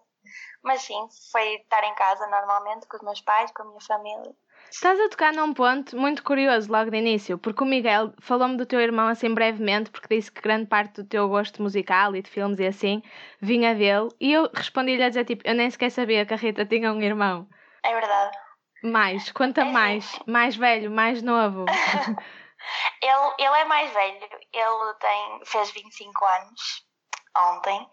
mas 0.61 0.81
sim, 0.81 1.07
foi 1.31 1.55
estar 1.55 1.83
em 1.85 1.95
casa 1.95 2.27
normalmente 2.27 2.85
com 2.87 2.97
os 2.97 3.03
meus 3.03 3.21
pais, 3.21 3.51
com 3.53 3.63
a 3.63 3.65
minha 3.65 3.81
família. 3.81 4.35
Estás 4.71 4.99
a 4.99 5.09
tocar 5.09 5.33
num 5.33 5.51
ponto 5.51 5.97
muito 5.97 6.23
curioso 6.23 6.71
logo 6.71 6.91
de 6.91 6.97
início, 6.97 7.39
porque 7.39 7.63
o 7.63 7.65
Miguel 7.65 8.13
falou-me 8.21 8.55
do 8.55 8.67
teu 8.67 8.79
irmão 8.79 9.07
assim 9.07 9.33
brevemente, 9.33 9.89
porque 9.89 10.15
disse 10.15 10.31
que 10.31 10.41
grande 10.41 10.67
parte 10.67 11.01
do 11.01 11.07
teu 11.07 11.27
gosto 11.27 11.61
musical 11.61 12.15
e 12.15 12.21
de 12.21 12.29
filmes 12.29 12.59
e 12.59 12.67
assim 12.67 13.01
vinha 13.41 13.73
dele, 13.73 14.09
e 14.19 14.31
eu 14.31 14.47
respondi-lhe 14.53 15.03
a 15.03 15.09
dizer 15.09 15.25
tipo, 15.25 15.41
eu 15.43 15.55
nem 15.55 15.69
sequer 15.71 15.89
sabia 15.89 16.23
que 16.23 16.35
a 16.35 16.37
Rita 16.37 16.65
tinha 16.67 16.93
um 16.93 17.01
irmão. 17.01 17.49
É 17.83 17.93
verdade. 17.93 18.37
Mais, 18.83 19.31
conta 19.31 19.61
é 19.61 19.65
mais, 19.65 20.19
mais 20.27 20.55
velho, 20.55 20.91
mais 20.91 21.23
novo. 21.23 21.65
ele, 23.01 23.33
ele 23.39 23.61
é 23.61 23.65
mais 23.65 23.91
velho, 23.91 24.17
ele 24.53 24.93
tem, 24.99 25.45
fez 25.45 25.71
25 25.71 26.25
anos 26.25 26.85
ontem 27.35 27.89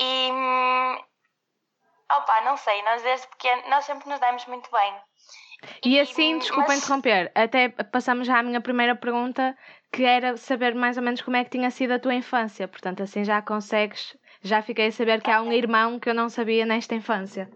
e 0.00 0.30
hum, 0.32 0.98
opa, 2.10 2.40
não 2.42 2.56
sei, 2.56 2.82
nós 2.82 3.02
desde 3.02 3.26
pequeno 3.28 3.68
nós 3.68 3.84
sempre 3.84 4.08
nos 4.08 4.20
demos 4.20 4.44
muito 4.46 4.70
bem. 4.70 4.94
E 5.84 5.98
assim, 5.98 6.38
desculpa 6.38 6.68
mas... 6.68 6.78
interromper, 6.78 7.32
até 7.34 7.68
passamos 7.68 8.26
já 8.26 8.38
à 8.38 8.42
minha 8.42 8.60
primeira 8.60 8.94
pergunta, 8.94 9.56
que 9.92 10.04
era 10.04 10.36
saber 10.36 10.74
mais 10.74 10.96
ou 10.96 11.02
menos 11.02 11.22
como 11.22 11.36
é 11.36 11.44
que 11.44 11.50
tinha 11.50 11.70
sido 11.70 11.92
a 11.92 11.98
tua 11.98 12.14
infância. 12.14 12.68
Portanto, 12.68 13.02
assim 13.02 13.24
já 13.24 13.40
consegues, 13.40 14.16
já 14.42 14.62
fiquei 14.62 14.88
a 14.88 14.92
saber 14.92 15.22
que 15.22 15.30
há 15.30 15.40
um 15.40 15.52
irmão 15.52 15.98
que 15.98 16.08
eu 16.08 16.14
não 16.14 16.28
sabia 16.28 16.66
nesta 16.66 16.94
infância. 16.94 17.50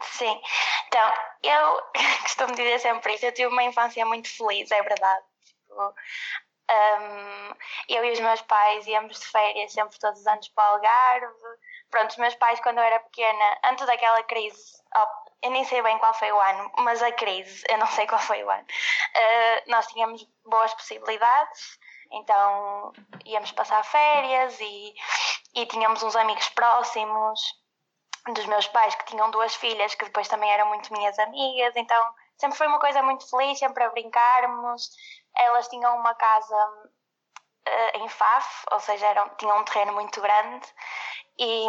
Sim, 0.00 0.40
então 0.86 1.12
eu 1.42 1.82
costumo 2.22 2.54
dizer 2.54 2.78
sempre 2.80 3.14
isso, 3.14 3.26
eu 3.26 3.32
tive 3.32 3.48
uma 3.48 3.62
infância 3.62 4.04
muito 4.06 4.28
feliz, 4.28 4.70
é 4.70 4.82
verdade. 4.82 5.24
Tipo, 5.44 5.94
um, 6.70 7.54
eu 7.88 8.04
e 8.04 8.12
os 8.12 8.20
meus 8.20 8.40
pais 8.42 8.86
íamos 8.86 9.20
de 9.20 9.26
férias 9.26 9.72
sempre 9.72 9.98
todos 9.98 10.20
os 10.20 10.26
anos 10.26 10.48
para 10.48 10.64
o 10.64 10.74
Algarve. 10.74 11.26
Pronto, 11.94 12.10
os 12.10 12.16
meus 12.16 12.34
pais, 12.34 12.58
quando 12.58 12.78
eu 12.78 12.82
era 12.82 12.98
pequena, 12.98 13.58
antes 13.66 13.86
daquela 13.86 14.20
crise, 14.24 14.82
oh, 14.98 15.46
eu 15.46 15.52
nem 15.52 15.62
sei 15.64 15.80
bem 15.80 15.96
qual 15.98 16.12
foi 16.12 16.32
o 16.32 16.40
ano, 16.40 16.72
mas 16.78 17.00
a 17.00 17.12
crise, 17.12 17.62
eu 17.70 17.78
não 17.78 17.86
sei 17.86 18.04
qual 18.04 18.20
foi 18.20 18.42
o 18.42 18.50
ano, 18.50 18.64
uh, 18.64 19.70
nós 19.70 19.86
tínhamos 19.86 20.26
boas 20.44 20.74
possibilidades, 20.74 21.78
então 22.10 22.92
íamos 23.24 23.52
passar 23.52 23.84
férias 23.84 24.58
e, 24.58 24.92
e 25.54 25.66
tínhamos 25.66 26.02
uns 26.02 26.16
amigos 26.16 26.48
próximos 26.48 27.40
dos 28.32 28.46
meus 28.46 28.66
pais 28.66 28.96
que 28.96 29.04
tinham 29.04 29.30
duas 29.30 29.54
filhas 29.54 29.94
que 29.94 30.06
depois 30.06 30.26
também 30.26 30.50
eram 30.50 30.66
muito 30.66 30.92
minhas 30.92 31.16
amigas, 31.20 31.76
então 31.76 32.14
sempre 32.36 32.58
foi 32.58 32.66
uma 32.66 32.80
coisa 32.80 33.04
muito 33.04 33.30
feliz, 33.30 33.56
sempre 33.56 33.84
a 33.84 33.90
brincarmos. 33.90 34.90
Elas 35.36 35.68
tinham 35.68 35.96
uma 35.96 36.14
casa 36.16 36.90
uh, 37.68 37.98
em 38.04 38.08
Faf, 38.08 38.66
ou 38.72 38.80
seja, 38.80 39.06
eram, 39.06 39.28
tinham 39.36 39.58
um 39.58 39.64
terreno 39.64 39.92
muito 39.92 40.20
grande 40.20 40.66
e, 41.38 41.66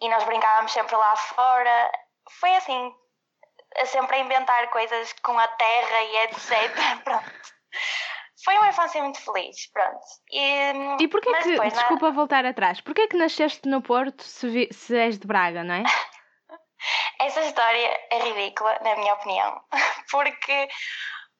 e 0.00 0.08
nós 0.08 0.24
brincávamos 0.24 0.72
sempre 0.72 0.96
lá 0.96 1.16
fora 1.16 1.90
foi 2.30 2.54
assim, 2.56 2.94
sempre 3.86 4.16
a 4.16 4.20
inventar 4.20 4.68
coisas 4.70 5.12
com 5.22 5.38
a 5.38 5.48
terra 5.48 6.02
e 6.02 6.16
etc. 6.24 7.02
pronto. 7.04 7.32
Foi 8.44 8.56
uma 8.56 8.68
infância 8.68 9.02
muito 9.02 9.20
feliz, 9.20 9.70
pronto. 9.72 10.00
E, 10.30 11.02
e 11.02 11.08
porquê 11.08 11.32
que, 11.32 11.50
depois, 11.50 11.72
desculpa 11.72 12.08
na... 12.08 12.14
voltar 12.14 12.46
atrás, 12.46 12.80
porquê 12.80 13.08
que 13.08 13.16
nasceste 13.16 13.68
no 13.68 13.82
Porto 13.82 14.22
se, 14.22 14.48
vi, 14.48 14.68
se 14.72 14.96
és 14.96 15.18
de 15.18 15.26
Braga, 15.26 15.64
não 15.64 15.74
é? 15.74 15.82
Essa 17.20 17.40
história 17.40 18.00
é 18.10 18.18
ridícula, 18.20 18.78
na 18.82 18.94
minha 18.94 19.14
opinião, 19.14 19.60
porque 20.10 20.68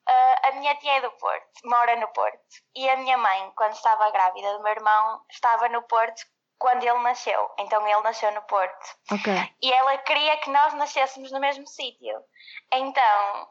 uh, 0.08 0.48
a 0.48 0.52
minha 0.52 0.74
tia 0.76 0.96
é 0.96 1.00
do 1.00 1.10
Porto, 1.12 1.46
mora 1.64 1.96
no 1.96 2.08
Porto, 2.08 2.38
e 2.74 2.88
a 2.88 2.96
minha 2.96 3.18
mãe, 3.18 3.52
quando 3.56 3.72
estava 3.72 4.10
grávida 4.10 4.52
do 4.54 4.62
meu 4.62 4.72
irmão, 4.72 5.22
estava 5.30 5.68
no 5.68 5.82
Porto 5.82 6.22
quando 6.58 6.82
ele 6.82 6.98
nasceu. 7.00 7.50
Então 7.58 7.86
ele 7.86 8.00
nasceu 8.02 8.32
no 8.32 8.42
Porto. 8.42 8.96
Okay. 9.12 9.54
E 9.62 9.72
ela 9.72 9.96
queria 9.98 10.36
que 10.38 10.50
nós 10.50 10.74
nascêssemos 10.74 11.30
no 11.30 11.40
mesmo 11.40 11.66
sítio. 11.66 12.18
Então, 12.72 13.48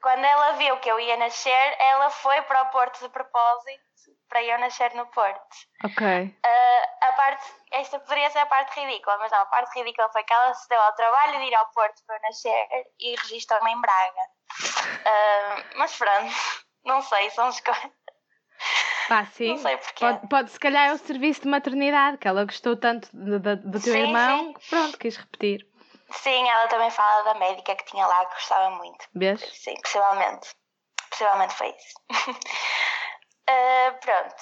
quando 0.00 0.24
ela 0.24 0.52
viu 0.52 0.78
que 0.78 0.88
eu 0.88 1.00
ia 1.00 1.16
nascer, 1.16 1.76
ela 1.80 2.10
foi 2.10 2.40
para 2.42 2.62
o 2.62 2.70
Porto 2.70 3.00
de 3.00 3.08
propósito 3.08 3.87
para 4.28 4.42
eu 4.42 4.58
nascer 4.58 4.94
no 4.94 5.06
Porto. 5.06 5.56
Ok. 5.84 6.06
Uh, 6.06 7.06
a 7.08 7.12
parte, 7.12 7.44
esta 7.72 7.98
poderia 8.00 8.30
ser 8.30 8.38
a 8.38 8.46
parte 8.46 8.78
ridícula, 8.78 9.18
mas 9.18 9.30
não, 9.32 9.40
a 9.40 9.46
parte 9.46 9.78
ridícula 9.78 10.08
foi 10.10 10.22
que 10.24 10.32
ela 10.32 10.54
se 10.54 10.68
deu 10.68 10.80
ao 10.80 10.92
trabalho 10.94 11.38
de 11.38 11.44
ir 11.46 11.54
ao 11.54 11.66
Porto 11.70 12.02
para 12.06 12.18
nascer 12.20 12.66
e 13.00 13.14
registrou-me 13.16 13.72
em 13.72 13.80
Braga. 13.80 14.22
Uh, 15.00 15.78
mas 15.78 15.96
pronto, 15.96 16.34
não 16.84 17.00
sei, 17.02 17.30
são 17.30 17.48
as 17.48 17.60
coisas. 17.60 17.90
Pá, 19.08 19.24
sim. 19.24 19.48
Não 19.48 19.58
sei 19.58 19.76
porquê. 19.78 20.04
Pode, 20.04 20.28
pode, 20.28 20.50
se 20.50 20.60
calhar 20.60 20.90
é 20.90 20.92
o 20.92 20.98
serviço 20.98 21.42
de 21.42 21.48
maternidade, 21.48 22.18
que 22.18 22.28
ela 22.28 22.44
gostou 22.44 22.76
tanto 22.76 23.08
do, 23.12 23.40
do, 23.40 23.56
do 23.56 23.80
teu 23.80 23.94
sim, 23.94 24.00
irmão, 24.00 24.54
sim. 24.60 24.68
pronto, 24.68 24.98
quis 24.98 25.16
repetir. 25.16 25.66
Sim, 26.10 26.48
ela 26.48 26.68
também 26.68 26.90
fala 26.90 27.22
da 27.24 27.34
médica 27.38 27.74
que 27.74 27.84
tinha 27.84 28.06
lá, 28.06 28.24
que 28.26 28.34
gostava 28.34 28.70
muito. 28.76 29.06
Vês? 29.14 29.40
Sim, 29.40 29.74
possivelmente. 29.82 30.54
Possivelmente 31.10 31.54
foi 31.54 31.68
isso. 31.68 31.94
uh, 33.48 33.98
pronto. 34.00 34.34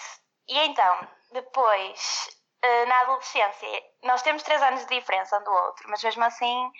E 0.48 0.58
então, 0.66 1.08
depois, 1.32 2.28
uh, 2.64 2.86
na 2.88 3.00
adolescência, 3.00 3.82
nós 4.02 4.22
temos 4.22 4.42
três 4.42 4.62
anos 4.62 4.86
de 4.86 4.94
diferença 4.94 5.38
um 5.38 5.44
do 5.44 5.52
outro, 5.52 5.88
mas 5.88 6.02
mesmo 6.02 6.24
assim, 6.24 6.72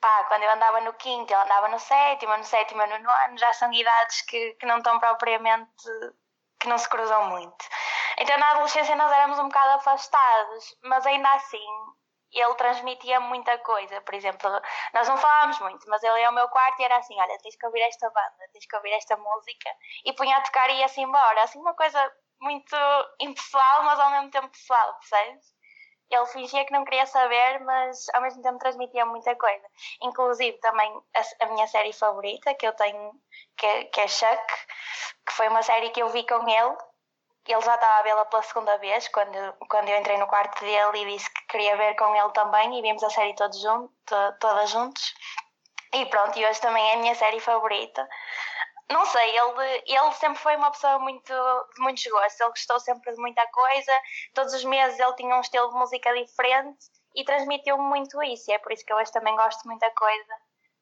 pá, 0.00 0.24
quando 0.24 0.42
eu 0.42 0.52
andava 0.52 0.80
no 0.80 0.94
quinto, 0.94 1.32
ele 1.32 1.42
andava 1.42 1.68
no 1.68 1.78
sétimo, 1.78 2.36
no 2.36 2.44
sétimo 2.44 2.86
no 2.86 2.98
nono, 2.98 3.38
já 3.38 3.52
são 3.52 3.72
idades 3.72 4.22
que, 4.22 4.54
que 4.54 4.66
não 4.66 4.78
estão 4.78 4.98
propriamente 4.98 5.70
que 6.58 6.68
não 6.68 6.78
se 6.78 6.88
cruzam 6.88 7.28
muito. 7.28 7.64
Então 8.18 8.36
na 8.38 8.50
adolescência 8.52 8.96
nós 8.96 9.12
éramos 9.12 9.38
um 9.38 9.48
bocado 9.48 9.72
afastados, 9.72 10.76
mas 10.82 11.06
ainda 11.06 11.28
assim 11.32 11.66
ele 12.32 12.54
transmitia 12.54 13.20
muita 13.20 13.56
coisa. 13.58 14.00
Por 14.02 14.14
exemplo, 14.14 14.50
nós 14.92 15.08
não 15.08 15.16
falávamos 15.16 15.58
muito, 15.60 15.88
mas 15.88 16.02
ele 16.02 16.20
ia 16.20 16.28
ao 16.28 16.34
meu 16.34 16.48
quarto 16.48 16.80
e 16.80 16.84
era 16.84 16.96
assim: 16.96 17.18
olha, 17.20 17.38
tens 17.38 17.56
que 17.56 17.66
ouvir 17.66 17.80
esta 17.82 18.08
banda, 18.08 18.48
tens 18.52 18.66
que 18.66 18.76
ouvir 18.76 18.92
esta 18.92 19.16
música, 19.16 19.70
e 20.04 20.12
punha 20.12 20.36
a 20.36 20.40
tocar 20.42 20.68
e 20.70 20.78
ia-se 20.80 21.00
embora. 21.00 21.42
Assim, 21.42 21.58
uma 21.58 21.74
coisa 21.74 22.12
muito 22.40 22.76
impessoal, 23.20 23.82
mas 23.84 23.98
ao 23.98 24.10
mesmo 24.10 24.30
tempo 24.30 24.48
pessoal, 24.48 24.94
percebes? 24.98 25.56
Ele 26.08 26.26
fingia 26.26 26.64
que 26.64 26.72
não 26.72 26.84
queria 26.84 27.04
saber, 27.04 27.58
mas 27.64 28.08
ao 28.14 28.22
mesmo 28.22 28.40
tempo 28.40 28.58
transmitia 28.58 29.04
muita 29.04 29.34
coisa. 29.34 29.66
Inclusive 30.00 30.56
também 30.58 30.88
a, 31.16 31.44
a 31.44 31.46
minha 31.48 31.66
série 31.66 31.92
favorita 31.92 32.54
que 32.54 32.66
eu 32.66 32.72
tenho, 32.74 33.12
que, 33.56 33.84
que 33.86 34.00
é 34.00 34.06
Chuck, 34.06 34.46
que 35.26 35.32
foi 35.32 35.48
uma 35.48 35.62
série 35.62 35.90
que 35.90 36.00
eu 36.00 36.08
vi 36.08 36.24
com 36.24 36.48
ele. 36.48 36.76
Ele 37.46 37.60
já 37.60 37.74
estava 37.74 38.00
a 38.00 38.02
vê-la 38.02 38.24
pela 38.24 38.42
segunda 38.42 38.76
vez, 38.78 39.08
quando, 39.08 39.52
quando 39.68 39.88
eu 39.88 39.98
entrei 39.98 40.18
no 40.18 40.26
quarto 40.26 40.60
dele 40.60 41.02
e 41.02 41.16
disse 41.16 41.30
que 41.30 41.46
queria 41.46 41.76
ver 41.76 41.94
com 41.94 42.14
ele 42.14 42.30
também, 42.32 42.78
e 42.78 42.82
vimos 42.82 43.02
a 43.04 43.10
série 43.10 43.34
todos 43.34 43.60
juntos, 43.60 43.92
todas 44.40 44.70
juntos. 44.70 45.14
E 45.92 46.06
pronto, 46.06 46.38
e 46.38 46.44
hoje 46.44 46.60
também 46.60 46.90
é 46.90 46.94
a 46.94 46.98
minha 46.98 47.14
série 47.14 47.40
favorita. 47.40 48.06
Não 48.90 49.04
sei, 49.06 49.36
ele, 49.36 49.82
ele 49.86 50.12
sempre 50.12 50.38
foi 50.38 50.56
uma 50.56 50.70
pessoa 50.70 50.98
muito, 50.98 51.32
de 51.74 51.80
muitos 51.80 52.04
gostos, 52.06 52.40
ele 52.40 52.50
gostou 52.50 52.78
sempre 52.78 53.12
de 53.12 53.20
muita 53.20 53.44
coisa, 53.48 53.92
todos 54.32 54.54
os 54.54 54.64
meses 54.64 54.98
ele 54.98 55.12
tinha 55.14 55.36
um 55.36 55.40
estilo 55.40 55.68
de 55.70 55.74
música 55.74 56.14
diferente 56.14 56.86
e 57.14 57.24
transmitiu-me 57.24 57.82
muito 57.82 58.22
isso, 58.22 58.48
e 58.50 58.54
é 58.54 58.58
por 58.58 58.72
isso 58.72 58.84
que 58.84 58.92
eu 58.92 58.96
hoje 58.96 59.10
também 59.10 59.34
gosto 59.34 59.62
de 59.62 59.68
muita 59.68 59.90
coisa 59.90 60.34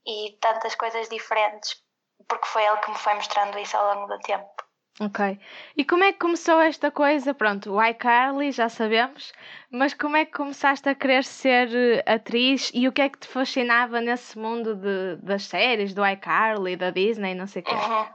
e 0.07 0.37
tantas 0.41 0.75
coisas 0.75 1.09
diferentes, 1.09 1.83
porque 2.29 2.47
foi 2.47 2.65
ele 2.65 2.77
que 2.79 2.91
me 2.91 2.99
foi 2.99 3.15
mostrando 3.15 3.59
isso 3.59 3.77
ao 3.77 3.95
longo 3.95 4.07
do 4.07 4.19
tempo. 4.21 4.54
Ok. 5.01 5.39
E 5.77 5.85
como 5.85 6.05
é 6.05 6.13
que 6.13 6.21
começou 6.21 6.61
esta 6.61 6.89
coisa? 6.91 7.35
Pronto, 7.35 7.73
o 7.73 7.85
iCarly 7.85 8.53
já 8.53 8.69
sabemos, 8.69 9.33
mas 9.69 9.93
como 9.93 10.17
é 10.17 10.25
que 10.25 10.33
começaste 10.33 10.89
a 10.89 10.95
querer 10.95 11.25
ser 11.25 11.69
eh, 11.75 12.05
atriz 12.07 12.71
e 12.73 12.87
o 12.87 12.93
que 12.93 13.03
é 13.03 13.09
que 13.09 13.19
te 13.19 13.27
fascinava 13.27 14.01
nesse 14.01 14.39
mundo 14.39 14.77
de, 14.77 15.17
das 15.17 15.47
séries, 15.47 15.93
do 15.93 16.07
iCarly, 16.07 16.77
da 16.77 16.91
Disney, 16.91 17.35
não 17.35 17.49
sei 17.49 17.63
o 17.63 17.65
quê? 17.65 17.75
Uhum. 17.75 18.09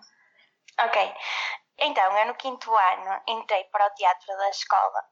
Ok. 0.86 1.14
Então, 1.82 2.18
eu 2.18 2.28
no 2.28 2.36
quinto 2.36 2.74
ano 2.74 3.22
entrei 3.28 3.64
para 3.66 3.86
o 3.86 3.90
teatro 3.92 4.28
da 4.38 4.50
escola. 4.50 5.04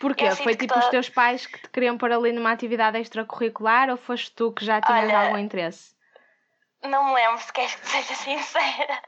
Porquê? 0.00 0.30
Foi 0.30 0.54
tipo 0.56 0.78
os 0.78 0.88
teus 0.88 1.08
pais 1.08 1.46
que 1.46 1.58
te 1.60 1.68
queriam 1.68 1.96
pôr 1.98 2.12
ali 2.12 2.32
numa 2.32 2.52
atividade 2.52 2.98
extracurricular 2.98 3.90
ou 3.90 3.96
foste 3.96 4.32
tu 4.32 4.52
que 4.52 4.64
já 4.64 4.80
tinhas 4.80 5.04
Olha, 5.04 5.18
algum 5.18 5.38
interesse? 5.38 5.94
Não 6.82 7.04
me 7.04 7.14
lembro 7.14 7.38
se 7.38 7.52
queres 7.52 7.74
que 7.76 7.86
seja 7.86 8.14
sincera. 8.14 9.02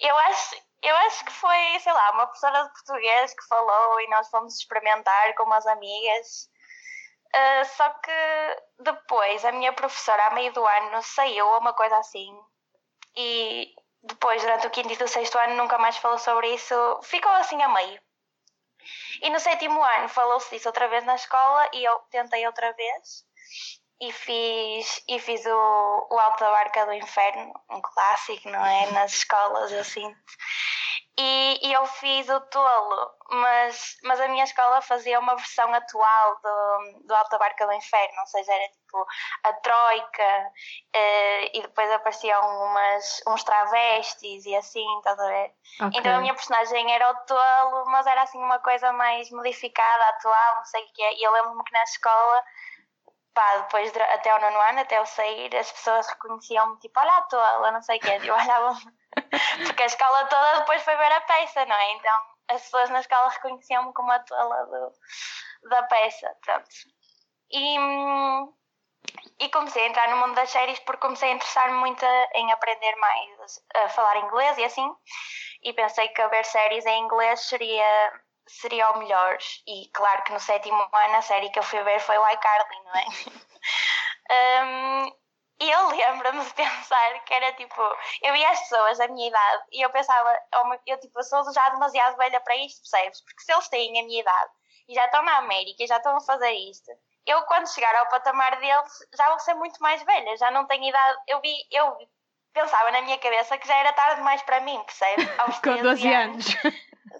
Eu 0.00 0.16
acho, 0.18 0.56
eu 0.84 0.96
acho 0.96 1.24
que 1.24 1.32
foi, 1.32 1.78
sei 1.80 1.92
lá, 1.92 2.12
uma 2.12 2.26
professora 2.26 2.64
de 2.64 2.72
português 2.72 3.34
que 3.34 3.46
falou 3.48 4.00
e 4.00 4.08
nós 4.08 4.28
fomos 4.28 4.58
experimentar 4.58 5.34
com 5.34 5.44
umas 5.44 5.66
amigas. 5.66 6.50
Uh, 7.34 7.64
só 7.76 7.88
que 7.90 8.62
depois 8.78 9.44
a 9.44 9.52
minha 9.52 9.72
professora, 9.72 10.26
a 10.26 10.30
meio 10.30 10.52
do 10.52 10.64
ano, 10.66 11.02
saiu 11.02 11.46
uma 11.58 11.72
coisa 11.72 11.96
assim. 11.96 12.38
E 13.16 13.74
depois, 14.02 14.42
durante 14.42 14.66
o 14.66 14.70
quinto 14.70 14.92
e 14.92 15.04
o 15.04 15.08
sexto 15.08 15.38
ano, 15.38 15.56
nunca 15.56 15.78
mais 15.78 15.96
falou 15.96 16.18
sobre 16.18 16.54
isso. 16.54 16.74
Ficou 17.02 17.32
assim 17.32 17.60
a 17.62 17.68
meio. 17.68 18.00
E 19.22 19.30
no 19.30 19.40
sétimo 19.40 19.82
ano 19.82 20.08
falou-se 20.08 20.50
disso 20.50 20.68
outra 20.68 20.88
vez 20.88 21.04
na 21.04 21.14
escola 21.14 21.68
e 21.72 21.82
eu 21.82 21.98
tentei 22.10 22.46
outra 22.46 22.72
vez 22.72 23.24
e 24.00 24.12
fiz, 24.12 25.02
e 25.08 25.18
fiz 25.18 25.44
o, 25.46 26.08
o 26.10 26.18
Alto 26.18 26.40
da 26.40 26.50
Barca 26.50 26.86
do 26.86 26.92
Inferno, 26.92 27.52
um 27.70 27.80
clássico, 27.80 28.48
não 28.50 28.64
é? 28.64 28.90
Nas 28.92 29.12
escolas, 29.12 29.72
assim. 29.72 30.14
e, 31.16 31.68
e, 31.68 31.72
eu 31.72 31.86
fiz 31.86 32.28
o 32.28 32.40
tolo, 32.40 33.10
mas, 33.30 33.96
mas 34.02 34.20
a 34.20 34.28
minha 34.28 34.44
escola 34.44 34.82
fazia 34.82 35.20
uma 35.20 35.36
versão 35.36 35.72
atual 35.72 36.40
do, 36.42 37.06
do 37.06 37.14
Alta 37.14 37.38
Barca 37.38 37.66
do 37.66 37.72
Inferno, 37.72 38.20
ou 38.20 38.26
seja, 38.26 38.52
era 38.52 38.68
tipo 38.68 39.06
a 39.44 39.52
Troika 39.54 40.52
uh, 40.96 41.50
e 41.52 41.62
depois 41.62 41.90
apareciam 41.92 42.40
umas, 42.40 43.22
uns 43.28 43.44
travestis 43.44 44.44
e 44.44 44.56
assim, 44.56 44.86
estás 44.98 45.18
a 45.18 45.26
ver? 45.28 45.52
Okay. 45.76 46.00
Então 46.00 46.16
a 46.16 46.20
minha 46.20 46.34
personagem 46.34 46.92
era 46.92 47.10
o 47.10 47.16
tolo, 47.26 47.84
mas 47.86 48.06
era 48.06 48.22
assim 48.22 48.38
uma 48.38 48.58
coisa 48.58 48.92
mais 48.92 49.30
modificada, 49.30 50.08
atual, 50.08 50.56
não 50.56 50.64
sei 50.64 50.82
o 50.82 50.92
quê. 50.92 51.14
E 51.16 51.22
eu 51.22 51.32
lembro-me 51.32 51.64
que 51.64 51.72
na 51.72 51.82
escola 51.84 52.44
pá, 53.34 53.56
depois 53.58 53.92
de, 53.92 54.00
até 54.00 54.30
ao 54.30 54.40
nono 54.40 54.60
ano, 54.60 54.80
até 54.80 54.98
eu 54.98 55.06
sair, 55.06 55.54
as 55.56 55.70
pessoas 55.72 56.06
reconheciam-me, 56.08 56.78
tipo, 56.78 56.98
olha 56.98 57.12
a 57.12 57.22
tola, 57.22 57.72
não 57.72 57.82
sei 57.82 57.98
o 57.98 58.00
quê. 58.00 58.18
Eu 58.22 58.34
olhava 58.34 58.74
porque 59.66 59.82
a 59.82 59.86
escola 59.86 60.24
toda 60.26 60.60
depois 60.60 60.82
foi 60.82 60.96
ver 60.96 61.12
a 61.12 61.20
peça, 61.22 61.66
não 61.66 61.76
é? 61.76 61.92
Então 61.92 62.14
as 62.48 62.62
pessoas 62.62 62.90
na 62.90 63.00
escola 63.00 63.28
reconheciam-me 63.30 63.92
como 63.92 64.12
a 64.12 64.18
tola 64.20 64.66
do, 64.66 65.68
da 65.68 65.82
peça, 65.84 66.30
pronto. 66.44 66.68
E, 67.50 67.76
e 69.40 69.48
comecei 69.50 69.84
a 69.84 69.88
entrar 69.88 70.08
no 70.08 70.16
mundo 70.16 70.34
das 70.34 70.50
séries 70.50 70.78
porque 70.80 71.02
comecei 71.02 71.30
a 71.30 71.34
interessar-me 71.34 71.74
muito 71.78 72.04
em 72.34 72.52
aprender 72.52 72.96
mais 72.96 73.62
a 73.74 73.88
falar 73.88 74.16
inglês 74.18 74.56
e 74.58 74.64
assim. 74.64 74.88
E 75.62 75.72
pensei 75.72 76.08
que 76.08 76.28
ver 76.28 76.44
séries 76.44 76.84
em 76.86 77.02
inglês 77.04 77.40
seria 77.40 78.12
seria 78.46 78.90
o 78.90 78.98
melhor. 78.98 79.38
E 79.66 79.88
claro 79.92 80.22
que 80.24 80.32
no 80.32 80.40
sétimo 80.40 80.76
ano 80.76 81.16
a 81.16 81.22
série 81.22 81.50
que 81.50 81.58
eu 81.58 81.62
fui 81.62 81.82
ver 81.82 82.00
foi 82.00 82.16
o 82.18 82.28
iCarly, 82.28 82.84
não 82.84 82.94
é? 82.94 83.04
um, 84.64 85.16
e 85.60 85.70
eu 85.70 85.88
lembro-me 85.88 86.44
de 86.44 86.54
pensar 86.54 87.24
que 87.24 87.32
era 87.34 87.52
tipo, 87.52 87.80
eu 88.22 88.32
via 88.32 88.50
as 88.50 88.60
pessoas 88.60 88.98
da 88.98 89.08
minha 89.08 89.28
idade 89.28 89.64
e 89.72 89.82
eu 89.82 89.90
pensava, 89.90 90.36
oh, 90.56 90.74
eu 90.86 90.98
tipo, 90.98 91.18
eu 91.18 91.22
sou 91.22 91.52
já 91.52 91.68
demasiado 91.70 92.16
velha 92.16 92.40
para 92.40 92.56
isto, 92.56 92.82
percebes? 92.82 93.20
Porque 93.22 93.42
se 93.42 93.52
eles 93.52 93.68
têm 93.68 94.00
a 94.00 94.04
minha 94.04 94.20
idade 94.20 94.50
e 94.88 94.94
já 94.94 95.04
estão 95.06 95.22
na 95.22 95.38
América 95.38 95.82
e 95.82 95.86
já 95.86 95.96
estão 95.96 96.16
a 96.16 96.20
fazer 96.20 96.50
isto, 96.52 96.90
eu 97.26 97.42
quando 97.42 97.72
chegar 97.72 97.94
ao 97.96 98.08
patamar 98.08 98.58
deles 98.58 98.92
já 99.16 99.28
vou 99.30 99.38
ser 99.38 99.54
muito 99.54 99.80
mais 99.80 100.02
velha, 100.02 100.36
já 100.36 100.50
não 100.50 100.66
tenho 100.66 100.84
idade. 100.84 101.18
Eu 101.28 101.40
vi, 101.40 101.54
eu 101.70 101.96
pensava 102.52 102.90
na 102.90 103.02
minha 103.02 103.18
cabeça 103.18 103.56
que 103.56 103.66
já 103.66 103.76
era 103.76 103.92
tarde 103.92 104.16
demais 104.16 104.42
para 104.42 104.60
mim, 104.60 104.82
percebes? 104.82 105.26
Aos 105.38 105.58
Com 105.60 105.76
12 105.76 106.12
anos. 106.12 106.64
anos. 106.64 106.74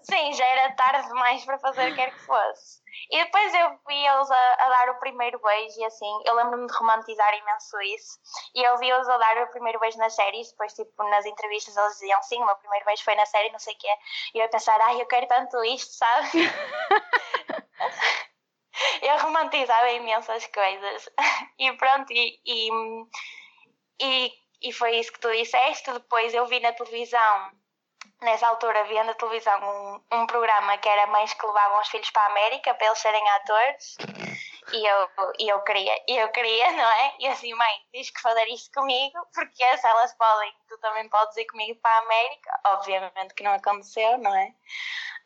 Sim, 0.07 0.33
já 0.33 0.45
era 0.45 0.71
tarde 0.73 1.07
demais 1.07 1.43
para 1.45 1.57
fazer 1.57 1.95
quer 1.95 2.11
que 2.11 2.21
fosse. 2.21 2.79
E 3.09 3.23
depois 3.23 3.53
eu 3.55 3.79
vi-os 3.87 4.31
a, 4.31 4.53
a, 4.59 4.69
dar 4.69 4.89
o 4.91 4.99
primeiro 4.99 5.39
beijo 5.39 5.79
e 5.79 5.85
assim, 5.85 6.21
eu 6.25 6.35
lembro-me 6.35 6.67
de 6.67 6.77
romantizar 6.77 7.33
imenso 7.35 7.81
isso. 7.81 8.19
E 8.53 8.63
eu 8.63 8.77
vi-os 8.77 9.09
a 9.09 9.17
dar 9.17 9.43
o 9.43 9.47
primeiro 9.47 9.79
beijo 9.79 9.97
nas 9.97 10.13
séries, 10.13 10.51
depois, 10.51 10.73
tipo, 10.73 11.03
nas 11.09 11.25
entrevistas 11.25 11.75
eles 11.75 11.93
diziam 11.93 12.21
sim, 12.21 12.39
o 12.41 12.45
meu 12.45 12.55
primeiro 12.57 12.85
beijo 12.85 13.03
foi 13.03 13.15
na 13.15 13.25
série, 13.25 13.51
não 13.51 13.57
sei 13.57 13.73
o 13.73 13.77
quê. 13.77 13.87
E 14.35 14.37
eu 14.37 14.43
ia 14.43 14.49
pensar, 14.49 14.79
ai, 14.79 15.01
eu 15.01 15.07
quero 15.07 15.27
tanto 15.27 15.63
isto, 15.63 15.91
sabe? 15.93 16.29
eu 19.01 19.17
romantizava 19.19 19.91
imensas 19.91 20.45
coisas. 20.47 21.09
E 21.57 21.71
pronto, 21.77 22.11
e, 22.11 22.37
e, 22.45 22.69
e, 24.01 24.31
e 24.61 24.73
foi 24.73 24.99
isso 24.99 25.11
que 25.13 25.19
tu 25.19 25.31
disseste. 25.31 25.91
Depois 25.93 26.33
eu 26.33 26.45
vi 26.47 26.59
na 26.59 26.73
televisão 26.73 27.51
nessa 28.21 28.47
altura 28.47 28.79
havia 28.81 29.03
na 29.03 29.13
televisão 29.13 29.59
um, 30.11 30.19
um 30.19 30.25
programa 30.25 30.77
que 30.77 30.89
era 30.89 31.07
mães 31.07 31.33
que 31.33 31.45
levavam 31.45 31.81
os 31.81 31.87
filhos 31.89 32.09
para 32.11 32.23
a 32.23 32.31
América 32.31 32.73
para 32.73 32.87
eles 32.87 32.99
serem 32.99 33.29
atores 33.29 33.97
e 34.73 34.85
eu, 34.85 35.09
e 35.39 35.49
eu 35.49 35.59
queria, 35.61 36.03
e 36.07 36.17
eu 36.17 36.29
queria, 36.29 36.71
não 36.71 36.91
é? 36.91 37.15
E 37.19 37.27
assim, 37.27 37.53
mãe, 37.53 37.85
tens 37.91 38.09
que 38.09 38.21
fazer 38.21 38.45
isto 38.47 38.71
comigo, 38.73 39.17
porque 39.33 39.77
se 39.77 39.87
elas 39.87 40.13
podem, 40.15 40.53
tu 40.67 40.77
também 40.79 41.07
podes 41.09 41.35
ir 41.37 41.45
comigo 41.45 41.79
para 41.81 41.91
a 41.91 42.01
América. 42.03 42.59
Obviamente 42.67 43.33
que 43.33 43.43
não 43.43 43.53
aconteceu, 43.53 44.17
não 44.17 44.35
é? 44.35 44.53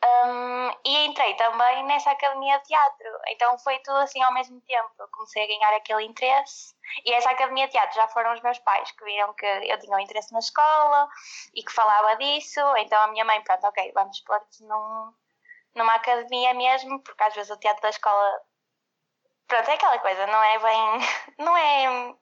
Um, 0.01 0.71
e 0.85 1.05
entrei 1.07 1.33
também 1.35 1.83
nessa 1.85 2.11
academia 2.11 2.57
de 2.59 2.65
teatro, 2.65 3.19
então 3.27 3.57
foi 3.59 3.77
tudo 3.79 3.97
assim 3.97 4.21
ao 4.23 4.33
mesmo 4.33 4.61
tempo. 4.61 4.89
Eu 4.97 5.09
comecei 5.09 5.43
a 5.43 5.47
ganhar 5.47 5.75
aquele 5.75 6.03
interesse. 6.05 6.73
E 7.05 7.13
essa 7.13 7.29
academia 7.31 7.65
de 7.65 7.73
teatro 7.73 7.95
já 7.95 8.07
foram 8.07 8.33
os 8.33 8.41
meus 8.41 8.57
pais 8.59 8.89
que 8.91 9.03
viram 9.03 9.33
que 9.33 9.45
eu 9.45 9.77
tinha 9.79 9.95
um 9.95 9.99
interesse 9.99 10.31
na 10.31 10.39
escola 10.39 11.09
e 11.53 11.61
que 11.63 11.71
falava 11.71 12.15
disso. 12.15 12.61
Então 12.77 13.01
a 13.01 13.07
minha 13.07 13.25
mãe, 13.25 13.41
pronto, 13.41 13.67
ok, 13.67 13.91
vamos 13.93 14.21
pôr-te 14.21 14.63
num, 14.63 15.13
numa 15.75 15.93
academia 15.95 16.53
mesmo, 16.53 17.01
porque 17.01 17.23
às 17.23 17.35
vezes 17.35 17.51
o 17.51 17.57
teatro 17.57 17.81
da 17.81 17.89
escola. 17.89 18.41
Pronto, 19.49 19.69
é 19.69 19.73
aquela 19.73 19.99
coisa, 19.99 20.27
não 20.27 20.43
é 20.43 20.59
bem. 20.59 21.07
Não 21.39 21.57
é 21.57 22.15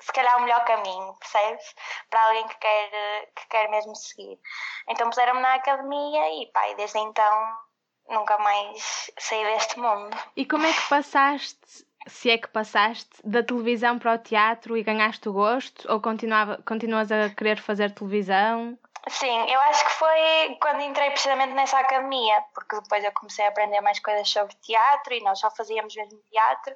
se 0.00 0.12
calhar 0.12 0.36
o 0.36 0.42
melhor 0.42 0.64
caminho, 0.64 1.14
percebes? 1.18 1.74
Para 2.10 2.22
alguém 2.26 2.46
que 2.48 2.58
quer, 2.58 3.30
que 3.34 3.48
quer 3.48 3.70
mesmo 3.70 3.94
seguir. 3.94 4.38
Então 4.88 5.08
puseram-me 5.08 5.40
na 5.40 5.54
academia 5.54 6.28
e 6.28 6.50
e 6.70 6.74
desde 6.76 6.98
então 6.98 7.56
nunca 8.08 8.36
mais 8.38 9.10
saí 9.18 9.44
deste 9.44 9.78
mundo. 9.78 10.16
E 10.36 10.44
como 10.44 10.66
é 10.66 10.72
que 10.72 10.88
passaste, 10.88 11.86
se 12.06 12.30
é 12.30 12.38
que 12.38 12.48
passaste, 12.48 13.10
da 13.24 13.42
televisão 13.42 13.98
para 13.98 14.14
o 14.14 14.18
teatro 14.18 14.76
e 14.76 14.82
ganhaste 14.82 15.28
o 15.28 15.32
gosto? 15.32 15.90
Ou 15.90 16.00
continuava, 16.00 16.62
continuas 16.66 17.10
a 17.10 17.30
querer 17.30 17.60
fazer 17.60 17.92
televisão? 17.92 18.78
Sim, 19.08 19.50
eu 19.50 19.60
acho 19.60 19.84
que 19.84 19.92
foi 19.92 20.56
quando 20.60 20.80
entrei 20.82 21.10
precisamente 21.10 21.54
nessa 21.54 21.78
academia, 21.78 22.44
porque 22.52 22.80
depois 22.80 23.04
eu 23.04 23.12
comecei 23.12 23.44
a 23.44 23.48
aprender 23.48 23.80
mais 23.80 24.00
coisas 24.00 24.28
sobre 24.28 24.54
teatro 24.56 25.14
e 25.14 25.22
nós 25.22 25.38
só 25.38 25.50
fazíamos 25.50 25.94
mesmo 25.94 26.20
teatro 26.30 26.74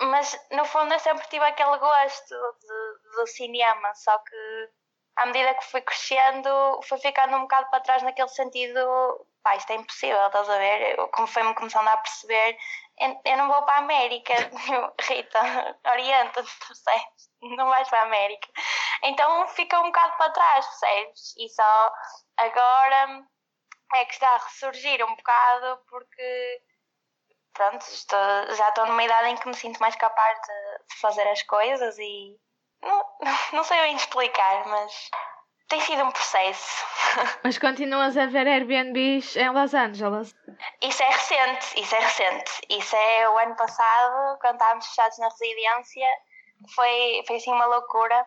mas 0.00 0.38
no 0.52 0.64
fundo 0.64 0.92
eu 0.94 0.98
sempre 1.00 1.26
tive 1.28 1.44
aquele 1.44 1.76
gosto 1.78 2.34
de, 2.60 3.16
do 3.16 3.26
cinema, 3.26 3.94
só 3.94 4.16
que 4.18 4.70
à 5.16 5.26
medida 5.26 5.54
que 5.54 5.64
fui 5.64 5.80
crescendo, 5.80 6.80
fui 6.84 6.98
ficando 6.98 7.36
um 7.36 7.42
bocado 7.42 7.68
para 7.70 7.80
trás 7.80 8.02
naquele 8.02 8.28
sentido, 8.28 9.26
pá, 9.42 9.56
isto 9.56 9.70
é 9.72 9.76
impossível, 9.76 10.26
estás 10.26 10.48
a 10.48 10.58
ver? 10.58 10.96
Como 11.12 11.26
foi-me 11.26 11.54
começando 11.54 11.88
a 11.88 11.96
perceber, 11.96 12.56
eu, 13.24 13.36
não 13.36 13.48
vou 13.48 13.62
para 13.62 13.74
a 13.74 13.78
América, 13.78 14.34
Rita, 15.02 15.78
orienta-te, 15.92 16.50
percebes? 16.66 17.28
Não 17.42 17.68
vais 17.68 17.88
para 17.88 18.00
a 18.00 18.04
América. 18.04 18.48
Então 19.04 19.46
fica 19.48 19.80
um 19.80 19.86
bocado 19.86 20.16
para 20.16 20.32
trás, 20.32 20.66
percebes? 20.66 21.34
E 21.36 21.48
só 21.48 21.92
agora 22.36 23.24
é 23.94 24.04
que 24.04 24.12
está 24.12 24.28
a 24.28 24.38
ressurgir 24.38 25.04
um 25.04 25.14
bocado 25.14 25.82
porque 25.88 26.62
pronto, 27.54 27.82
estou, 27.82 28.54
já 28.54 28.68
estou 28.68 28.86
numa 28.86 29.02
idade 29.02 29.28
em 29.28 29.36
que 29.36 29.48
me 29.48 29.54
sinto 29.54 29.78
mais 29.80 29.96
capaz 29.96 30.40
de, 30.40 30.94
de 30.94 31.00
fazer 31.00 31.26
as 31.28 31.42
coisas 31.42 31.98
e 31.98 32.36
não, 32.82 33.04
não 33.52 33.64
sei 33.64 33.80
bem 33.80 33.96
explicar, 33.96 34.66
mas 34.66 35.10
tem 35.68 35.80
sido 35.80 36.02
um 36.02 36.10
processo. 36.10 36.84
Mas 37.44 37.58
continuas 37.58 38.16
a 38.16 38.26
ver 38.26 38.46
Airbnbs 38.46 39.36
em 39.36 39.50
Los 39.50 39.74
Angeles? 39.74 40.34
Isso 40.82 41.02
é 41.02 41.08
recente, 41.08 41.80
isso 41.80 41.94
é 41.94 42.00
recente. 42.00 42.52
Isso 42.68 42.96
é 42.96 43.28
o 43.28 43.38
ano 43.38 43.56
passado, 43.56 44.38
quando 44.40 44.54
estávamos 44.54 44.86
fechados 44.86 45.18
na 45.18 45.28
residência, 45.28 46.08
foi, 46.74 47.22
foi 47.26 47.36
assim 47.36 47.52
uma 47.52 47.66
loucura. 47.66 48.26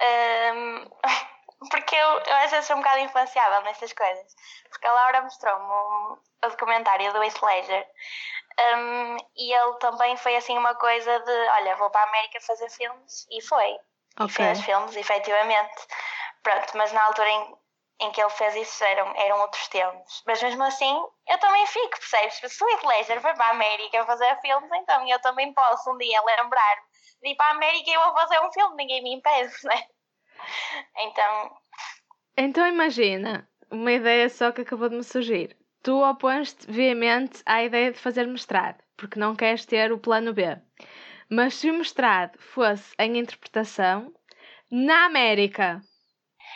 Um, 0.00 0.90
porque 1.70 1.94
eu, 1.96 2.08
eu 2.20 2.36
às 2.36 2.50
vezes 2.50 2.66
sou 2.66 2.76
um 2.76 2.80
bocado 2.80 3.00
influenciável 3.00 3.62
nestas 3.62 3.92
coisas. 3.92 4.34
Porque 4.70 4.86
a 4.86 4.92
Laura 4.92 5.22
mostrou-me 5.22 5.64
um, 5.64 6.18
o 6.44 6.48
documentário 6.50 7.12
do 7.12 7.22
Heath 7.22 7.42
Ledger 7.42 7.86
um, 8.58 9.16
e 9.36 9.52
ele 9.52 9.74
também 9.74 10.16
foi 10.16 10.34
assim 10.34 10.58
uma 10.58 10.74
coisa 10.74 11.20
de: 11.20 11.30
olha, 11.30 11.76
vou 11.76 11.90
para 11.90 12.00
a 12.00 12.08
América 12.08 12.40
fazer 12.40 12.68
filmes, 12.70 13.26
e 13.30 13.40
foi. 13.40 13.76
Okay. 14.20 14.26
E 14.26 14.30
fez 14.30 14.60
filmes, 14.62 14.96
efetivamente. 14.96 15.86
Pronto, 16.48 16.78
mas 16.78 16.90
na 16.94 17.04
altura 17.04 17.28
em, 17.28 17.54
em 18.00 18.10
que 18.10 18.22
ele 18.22 18.30
fez 18.30 18.56
isso 18.56 18.82
eram, 18.82 19.14
eram 19.16 19.38
outros 19.40 19.68
tempos. 19.68 20.22
Mas 20.26 20.42
mesmo 20.42 20.62
assim, 20.62 20.98
eu 21.28 21.38
também 21.38 21.66
fico, 21.66 21.98
percebes? 21.98 22.54
Se 22.54 22.64
o 22.64 22.70
Heath 22.70 22.84
Ledger 22.84 23.20
foi 23.20 23.34
para 23.34 23.48
a 23.48 23.50
América 23.50 24.06
fazer 24.06 24.34
filmes, 24.40 24.70
então 24.72 25.06
eu 25.06 25.20
também 25.20 25.52
posso 25.52 25.92
um 25.92 25.98
dia 25.98 26.22
lembrar-me 26.22 26.82
de 27.22 27.28
ir 27.28 27.34
para 27.36 27.48
a 27.48 27.50
América 27.50 27.90
e 27.90 27.92
eu 27.92 28.02
vou 28.02 28.14
fazer 28.14 28.40
um 28.40 28.50
filme, 28.50 28.76
ninguém 28.76 29.02
me 29.02 29.14
impede, 29.14 29.52
né? 29.64 29.84
Então. 31.00 31.58
Então 32.38 32.66
imagina, 32.66 33.46
uma 33.70 33.92
ideia 33.92 34.30
só 34.30 34.50
que 34.50 34.62
acabou 34.62 34.88
de 34.88 34.96
me 34.96 35.04
surgir 35.04 35.54
tu 35.82 36.02
opões-te 36.02 36.70
veemente 36.70 37.42
à 37.44 37.62
ideia 37.62 37.92
de 37.92 37.98
fazer 37.98 38.26
mestrado, 38.26 38.82
porque 38.96 39.18
não 39.18 39.36
queres 39.36 39.66
ter 39.66 39.92
o 39.92 39.98
plano 39.98 40.32
B. 40.32 40.56
Mas 41.28 41.54
se 41.54 41.70
o 41.70 41.74
mestrado 41.74 42.38
fosse 42.40 42.94
em 42.98 43.18
interpretação, 43.18 44.12
na 44.70 45.06
América. 45.06 45.80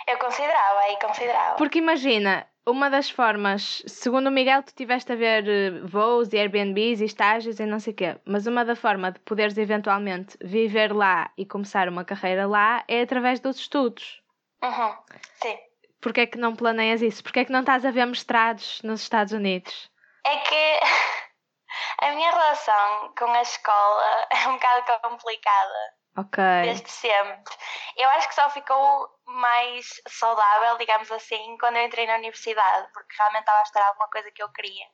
Eu 0.06 0.18
considerava, 0.18 0.80
aí 0.80 0.98
considerava. 1.00 1.56
Porque 1.56 1.78
imagina, 1.78 2.46
uma 2.66 2.88
das 2.88 3.10
formas, 3.10 3.82
segundo 3.86 4.28
o 4.28 4.30
Miguel, 4.30 4.62
tu 4.62 4.74
tiveste 4.74 5.12
a 5.12 5.16
ver 5.16 5.48
eh, 5.48 5.70
voos 5.84 6.32
e 6.32 6.38
Airbnbs 6.38 7.00
e 7.00 7.04
estágios 7.04 7.58
e 7.58 7.66
não 7.66 7.80
sei 7.80 7.92
o 7.92 7.96
quê, 7.96 8.20
mas 8.24 8.46
uma 8.46 8.64
da 8.64 8.76
forma 8.76 9.10
de 9.10 9.18
poderes 9.20 9.58
eventualmente 9.58 10.36
viver 10.40 10.94
lá 10.94 11.30
e 11.36 11.44
começar 11.44 11.88
uma 11.88 12.04
carreira 12.04 12.46
lá 12.46 12.84
é 12.86 13.02
através 13.02 13.40
dos 13.40 13.56
estudos. 13.56 14.22
Uhum, 14.62 14.94
sim. 15.42 15.58
Porquê 16.00 16.22
é 16.22 16.26
que 16.26 16.38
não 16.38 16.54
planeias 16.54 17.02
isso? 17.02 17.22
Porquê 17.22 17.40
é 17.40 17.44
que 17.44 17.52
não 17.52 17.60
estás 17.60 17.84
a 17.84 17.90
ver 17.90 18.06
mestrados 18.06 18.80
nos 18.82 19.02
Estados 19.02 19.32
Unidos? 19.32 19.90
É 20.24 20.36
que 20.36 20.80
a 22.00 22.12
minha 22.12 22.30
relação 22.30 23.12
com 23.18 23.26
a 23.26 23.42
escola 23.42 24.26
é 24.30 24.48
um 24.48 24.54
bocado 24.54 25.00
complicada. 25.02 26.01
Ok. 26.16 26.42
Desde 26.62 26.90
sempre. 26.90 27.54
Eu 27.96 28.08
acho 28.10 28.28
que 28.28 28.34
só 28.34 28.50
ficou 28.50 29.08
mais 29.26 29.86
saudável, 30.08 30.76
digamos 30.76 31.10
assim, 31.10 31.56
quando 31.58 31.76
eu 31.76 31.86
entrei 31.86 32.06
na 32.06 32.16
universidade, 32.16 32.88
porque 32.92 33.14
realmente 33.16 33.40
estava 33.40 33.58
a 33.58 33.62
estudar 33.62 33.88
alguma 33.88 34.08
coisa 34.08 34.30
que 34.30 34.42
eu 34.42 34.52
queria. 34.52 34.86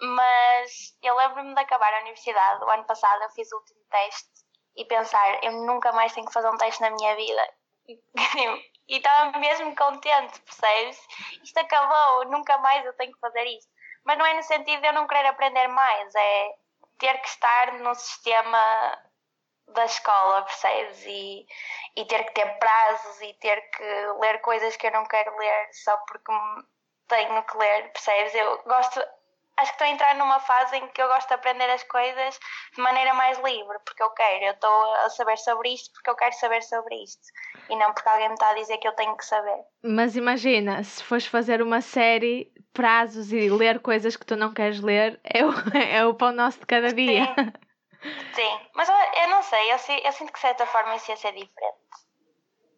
Mas 0.00 0.96
eu 1.02 1.16
lembro-me 1.16 1.54
de 1.54 1.60
acabar 1.60 1.94
a 1.94 2.00
universidade, 2.00 2.64
o 2.64 2.70
ano 2.70 2.84
passado 2.84 3.22
eu 3.22 3.30
fiz 3.30 3.50
o 3.52 3.56
último 3.56 3.80
teste 3.90 4.28
e 4.76 4.84
pensar, 4.84 5.42
eu 5.42 5.52
nunca 5.52 5.92
mais 5.92 6.12
tenho 6.12 6.26
que 6.26 6.32
fazer 6.32 6.50
um 6.50 6.58
teste 6.58 6.80
na 6.82 6.90
minha 6.90 7.14
vida. 7.16 7.54
E 8.86 8.98
estava 8.98 9.38
mesmo 9.38 9.74
contente, 9.74 10.38
percebes? 10.42 10.98
Isto 11.42 11.58
acabou, 11.58 12.26
nunca 12.26 12.58
mais 12.58 12.84
eu 12.84 12.92
tenho 12.92 13.12
que 13.12 13.18
fazer 13.18 13.42
isto. 13.46 13.70
Mas 14.04 14.18
não 14.18 14.26
é 14.26 14.34
no 14.34 14.42
sentido 14.42 14.82
de 14.82 14.88
eu 14.88 14.92
não 14.92 15.06
querer 15.06 15.26
aprender 15.26 15.68
mais, 15.68 16.14
é 16.14 16.54
ter 16.98 17.18
que 17.18 17.28
estar 17.28 17.72
no 17.78 17.94
sistema 17.94 18.98
da 19.68 19.84
escola, 19.84 20.42
percebes? 20.42 21.04
E, 21.06 21.46
e 21.96 22.04
ter 22.06 22.24
que 22.24 22.32
ter 22.34 22.58
prazos 22.58 23.20
e 23.22 23.32
ter 23.34 23.60
que 23.70 23.84
ler 24.20 24.40
coisas 24.40 24.76
que 24.76 24.86
eu 24.86 24.92
não 24.92 25.04
quero 25.06 25.36
ler 25.36 25.68
só 25.72 25.96
porque 26.08 26.32
tenho 27.08 27.42
que 27.42 27.56
ler, 27.56 27.92
percebes? 27.92 28.34
Eu 28.34 28.62
gosto, 28.64 29.00
acho 29.56 29.70
que 29.72 29.74
estou 29.74 29.86
a 29.86 29.90
entrar 29.90 30.14
numa 30.16 30.40
fase 30.40 30.76
em 30.76 30.88
que 30.88 31.00
eu 31.00 31.08
gosto 31.08 31.28
de 31.28 31.34
aprender 31.34 31.70
as 31.70 31.82
coisas 31.84 32.38
de 32.74 32.82
maneira 32.82 33.14
mais 33.14 33.38
livre, 33.38 33.78
porque 33.84 34.02
eu 34.02 34.10
quero, 34.10 34.44
eu 34.44 34.52
estou 34.52 34.94
a 34.94 35.10
saber 35.10 35.38
sobre 35.38 35.72
isto 35.72 35.92
porque 35.92 36.10
eu 36.10 36.16
quero 36.16 36.34
saber 36.34 36.62
sobre 36.62 37.02
isto 37.02 37.22
e 37.68 37.76
não 37.76 37.92
porque 37.92 38.08
alguém 38.08 38.28
me 38.28 38.34
está 38.34 38.50
a 38.50 38.54
dizer 38.54 38.78
que 38.78 38.88
eu 38.88 38.92
tenho 38.92 39.16
que 39.16 39.24
saber. 39.24 39.64
Mas 39.82 40.16
imagina, 40.16 40.82
se 40.82 41.02
fores 41.02 41.26
fazer 41.26 41.62
uma 41.62 41.80
série, 41.80 42.52
prazos 42.72 43.32
e 43.32 43.48
ler 43.48 43.80
coisas 43.80 44.16
que 44.16 44.26
tu 44.26 44.36
não 44.36 44.52
queres 44.52 44.80
ler, 44.80 45.20
é 45.24 45.44
o, 45.44 45.50
é 45.76 46.06
o 46.06 46.14
pão 46.14 46.32
nosso 46.32 46.60
de 46.60 46.66
cada 46.66 46.92
dia. 46.92 47.26
Sim, 47.26 47.52
Sim. 48.34 48.60
mas 48.74 48.88
eu, 48.88 48.94
eu 48.94 49.28
não 49.28 49.42
sei, 49.42 49.72
eu, 49.72 49.76
eu, 50.04 50.12
sinto 50.12 50.32
que 50.32 50.38
de 50.38 50.40
certa 50.40 50.66
forma 50.66 50.96
isso 50.96 51.10
ia 51.10 51.16
ser 51.16 51.32
diferente. 51.32 51.78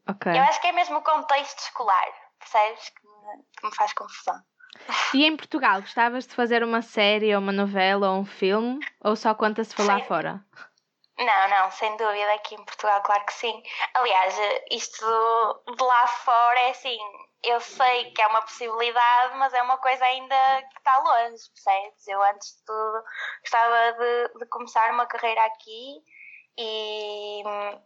Ok. 0.08 0.32
Eu 0.32 0.42
acho 0.42 0.60
que 0.60 0.68
é 0.68 0.72
mesmo 0.72 0.98
o 0.98 1.02
contexto 1.02 1.58
escolar, 1.58 2.08
percebes? 2.38 2.90
Que 2.90 3.06
me, 3.06 3.44
que 3.58 3.66
me 3.66 3.74
faz 3.74 3.92
confusão. 3.92 4.40
E 5.14 5.24
em 5.24 5.36
Portugal, 5.36 5.80
gostavas 5.80 6.26
de 6.26 6.34
fazer 6.34 6.62
uma 6.62 6.82
série 6.82 7.34
ou 7.34 7.40
uma 7.40 7.52
novela 7.52 8.10
ou 8.10 8.20
um 8.20 8.26
filme? 8.26 8.78
Ou 9.00 9.16
só 9.16 9.34
conta-se 9.34 9.74
for 9.74 9.86
lá 9.86 10.00
fora? 10.00 10.44
Não, 11.18 11.48
não, 11.48 11.70
sem 11.70 11.96
dúvida, 11.96 12.34
aqui 12.34 12.54
em 12.54 12.64
Portugal, 12.64 13.00
claro 13.02 13.24
que 13.24 13.32
sim. 13.32 13.62
Aliás, 13.94 14.38
isto 14.70 15.62
de 15.74 15.82
lá 15.82 16.06
fora 16.06 16.60
é 16.60 16.70
assim, 16.70 16.98
eu 17.46 17.60
sei 17.60 18.10
que 18.12 18.20
é 18.20 18.26
uma 18.26 18.42
possibilidade, 18.42 19.36
mas 19.36 19.54
é 19.54 19.62
uma 19.62 19.78
coisa 19.78 20.04
ainda 20.04 20.62
que 20.70 20.78
está 20.78 20.98
longe, 20.98 21.48
percebes? 21.50 22.08
Eu 22.08 22.22
antes 22.22 22.56
de 22.56 22.64
tudo 22.64 23.04
gostava 23.40 23.92
de, 23.92 24.38
de 24.38 24.46
começar 24.46 24.90
uma 24.90 25.06
carreira 25.06 25.44
aqui 25.44 26.02
e 26.58 27.42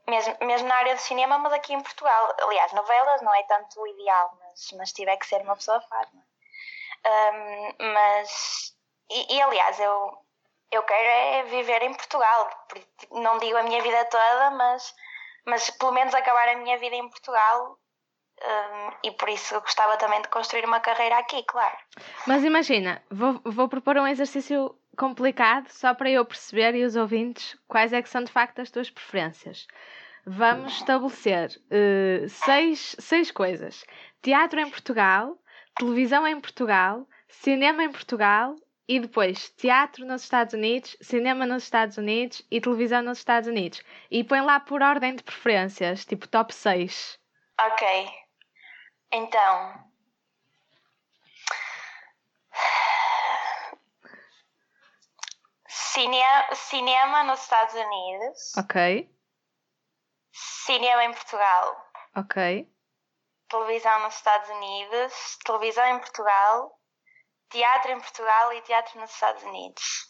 mesmo, 0.08 0.36
mesmo 0.42 0.68
na 0.68 0.76
área 0.76 0.94
do 0.94 1.00
cinema, 1.00 1.38
mas 1.38 1.52
aqui 1.52 1.74
em 1.74 1.82
Portugal. 1.82 2.34
Aliás, 2.42 2.72
novelas 2.72 3.20
não 3.22 3.34
é 3.34 3.42
tanto 3.44 3.80
o 3.80 3.86
ideal, 3.86 4.38
mas, 4.40 4.72
mas 4.72 4.92
tiver 4.92 5.16
que 5.16 5.26
ser 5.26 5.42
uma 5.42 5.56
pessoa 5.56 5.82
não 5.90 6.22
é? 6.22 6.30
Um, 7.02 7.92
mas, 7.94 8.74
e, 9.10 9.36
e, 9.36 9.42
aliás, 9.42 9.80
eu, 9.80 10.18
eu 10.70 10.82
quero 10.84 11.08
é 11.08 11.42
viver 11.44 11.82
em 11.82 11.94
Portugal. 11.94 12.50
Não 13.10 13.38
digo 13.38 13.56
a 13.56 13.62
minha 13.62 13.82
vida 13.82 14.04
toda, 14.06 14.50
mas, 14.52 14.94
mas 15.46 15.70
pelo 15.70 15.92
menos 15.92 16.14
acabar 16.14 16.48
a 16.48 16.56
minha 16.56 16.78
vida 16.78 16.96
em 16.96 17.08
Portugal. 17.08 17.78
Um, 18.42 18.92
e 19.04 19.10
por 19.12 19.28
isso 19.28 19.60
gostava 19.60 19.98
também 19.98 20.22
de 20.22 20.28
construir 20.28 20.64
uma 20.64 20.80
carreira 20.80 21.18
aqui, 21.18 21.42
claro. 21.42 21.76
Mas 22.26 22.42
imagina, 22.42 23.02
vou, 23.10 23.38
vou 23.44 23.68
propor 23.68 23.98
um 23.98 24.06
exercício 24.06 24.74
complicado 24.96 25.68
só 25.68 25.94
para 25.94 26.10
eu 26.10 26.24
perceber 26.24 26.74
e 26.74 26.84
os 26.84 26.96
ouvintes 26.96 27.56
quais 27.68 27.92
é 27.92 28.00
que 28.00 28.08
são 28.08 28.24
de 28.24 28.32
facto 28.32 28.60
as 28.60 28.70
tuas 28.70 28.90
preferências. 28.90 29.66
Vamos 30.26 30.74
estabelecer 30.74 31.50
uh, 31.50 32.28
seis, 32.28 32.96
seis 32.98 33.30
coisas. 33.30 33.84
Teatro 34.22 34.60
em 34.60 34.70
Portugal, 34.70 35.36
televisão 35.74 36.26
em 36.26 36.40
Portugal, 36.40 37.06
cinema 37.28 37.84
em 37.84 37.90
Portugal 37.90 38.54
e 38.88 39.00
depois 39.00 39.50
teatro 39.50 40.04
nos 40.04 40.22
Estados 40.22 40.54
Unidos, 40.54 40.96
cinema 41.00 41.46
nos 41.46 41.62
Estados 41.62 41.96
Unidos 41.96 42.42
e 42.50 42.60
televisão 42.60 43.02
nos 43.02 43.18
Estados 43.18 43.48
Unidos. 43.48 43.82
E 44.10 44.24
põe 44.24 44.40
lá 44.40 44.60
por 44.60 44.82
ordem 44.82 45.14
de 45.14 45.22
preferências, 45.22 46.04
tipo 46.04 46.26
top 46.26 46.54
6. 46.54 47.18
Ok. 47.60 48.08
Então. 49.12 49.90
Cinema, 55.68 56.54
cinema 56.54 57.24
nos 57.24 57.40
Estados 57.40 57.74
Unidos. 57.74 58.56
Ok. 58.56 59.10
Cinema 60.32 61.04
em 61.04 61.12
Portugal. 61.12 61.90
Ok 62.16 62.70
televisão 63.50 64.02
nos 64.04 64.14
Estados 64.14 64.48
Unidos, 64.48 65.38
televisão 65.44 65.84
em 65.86 65.98
Portugal, 65.98 66.72
teatro 67.50 67.92
em 67.92 67.98
Portugal 67.98 68.52
e 68.54 68.62
teatro 68.62 69.00
nos 69.00 69.10
Estados 69.10 69.42
Unidos. 69.42 70.08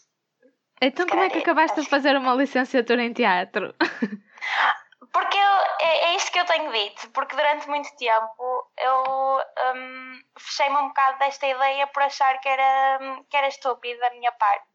Então, 0.79 1.05
como 1.07 1.21
é 1.21 1.29
que 1.29 1.39
acabaste 1.39 1.81
de 1.81 1.89
fazer 1.89 2.15
uma 2.15 2.33
licenciatura 2.35 3.03
em 3.03 3.13
teatro? 3.13 3.75
Porque 5.11 5.37
eu, 5.37 5.53
é, 5.79 5.97
é 6.05 6.15
isto 6.15 6.31
que 6.31 6.39
eu 6.39 6.45
tenho 6.45 6.71
dito, 6.71 7.09
porque 7.11 7.35
durante 7.35 7.67
muito 7.67 7.93
tempo 7.97 8.71
eu 8.77 9.43
um, 9.75 10.19
fechei-me 10.39 10.77
um 10.77 10.87
bocado 10.87 11.19
desta 11.19 11.47
ideia 11.47 11.85
por 11.87 12.03
achar 12.03 12.39
que 12.39 12.47
era, 12.47 12.99
que 13.29 13.35
era 13.35 13.47
estúpido 13.47 13.99
da 13.99 14.11
minha 14.11 14.31
parte. 14.33 14.65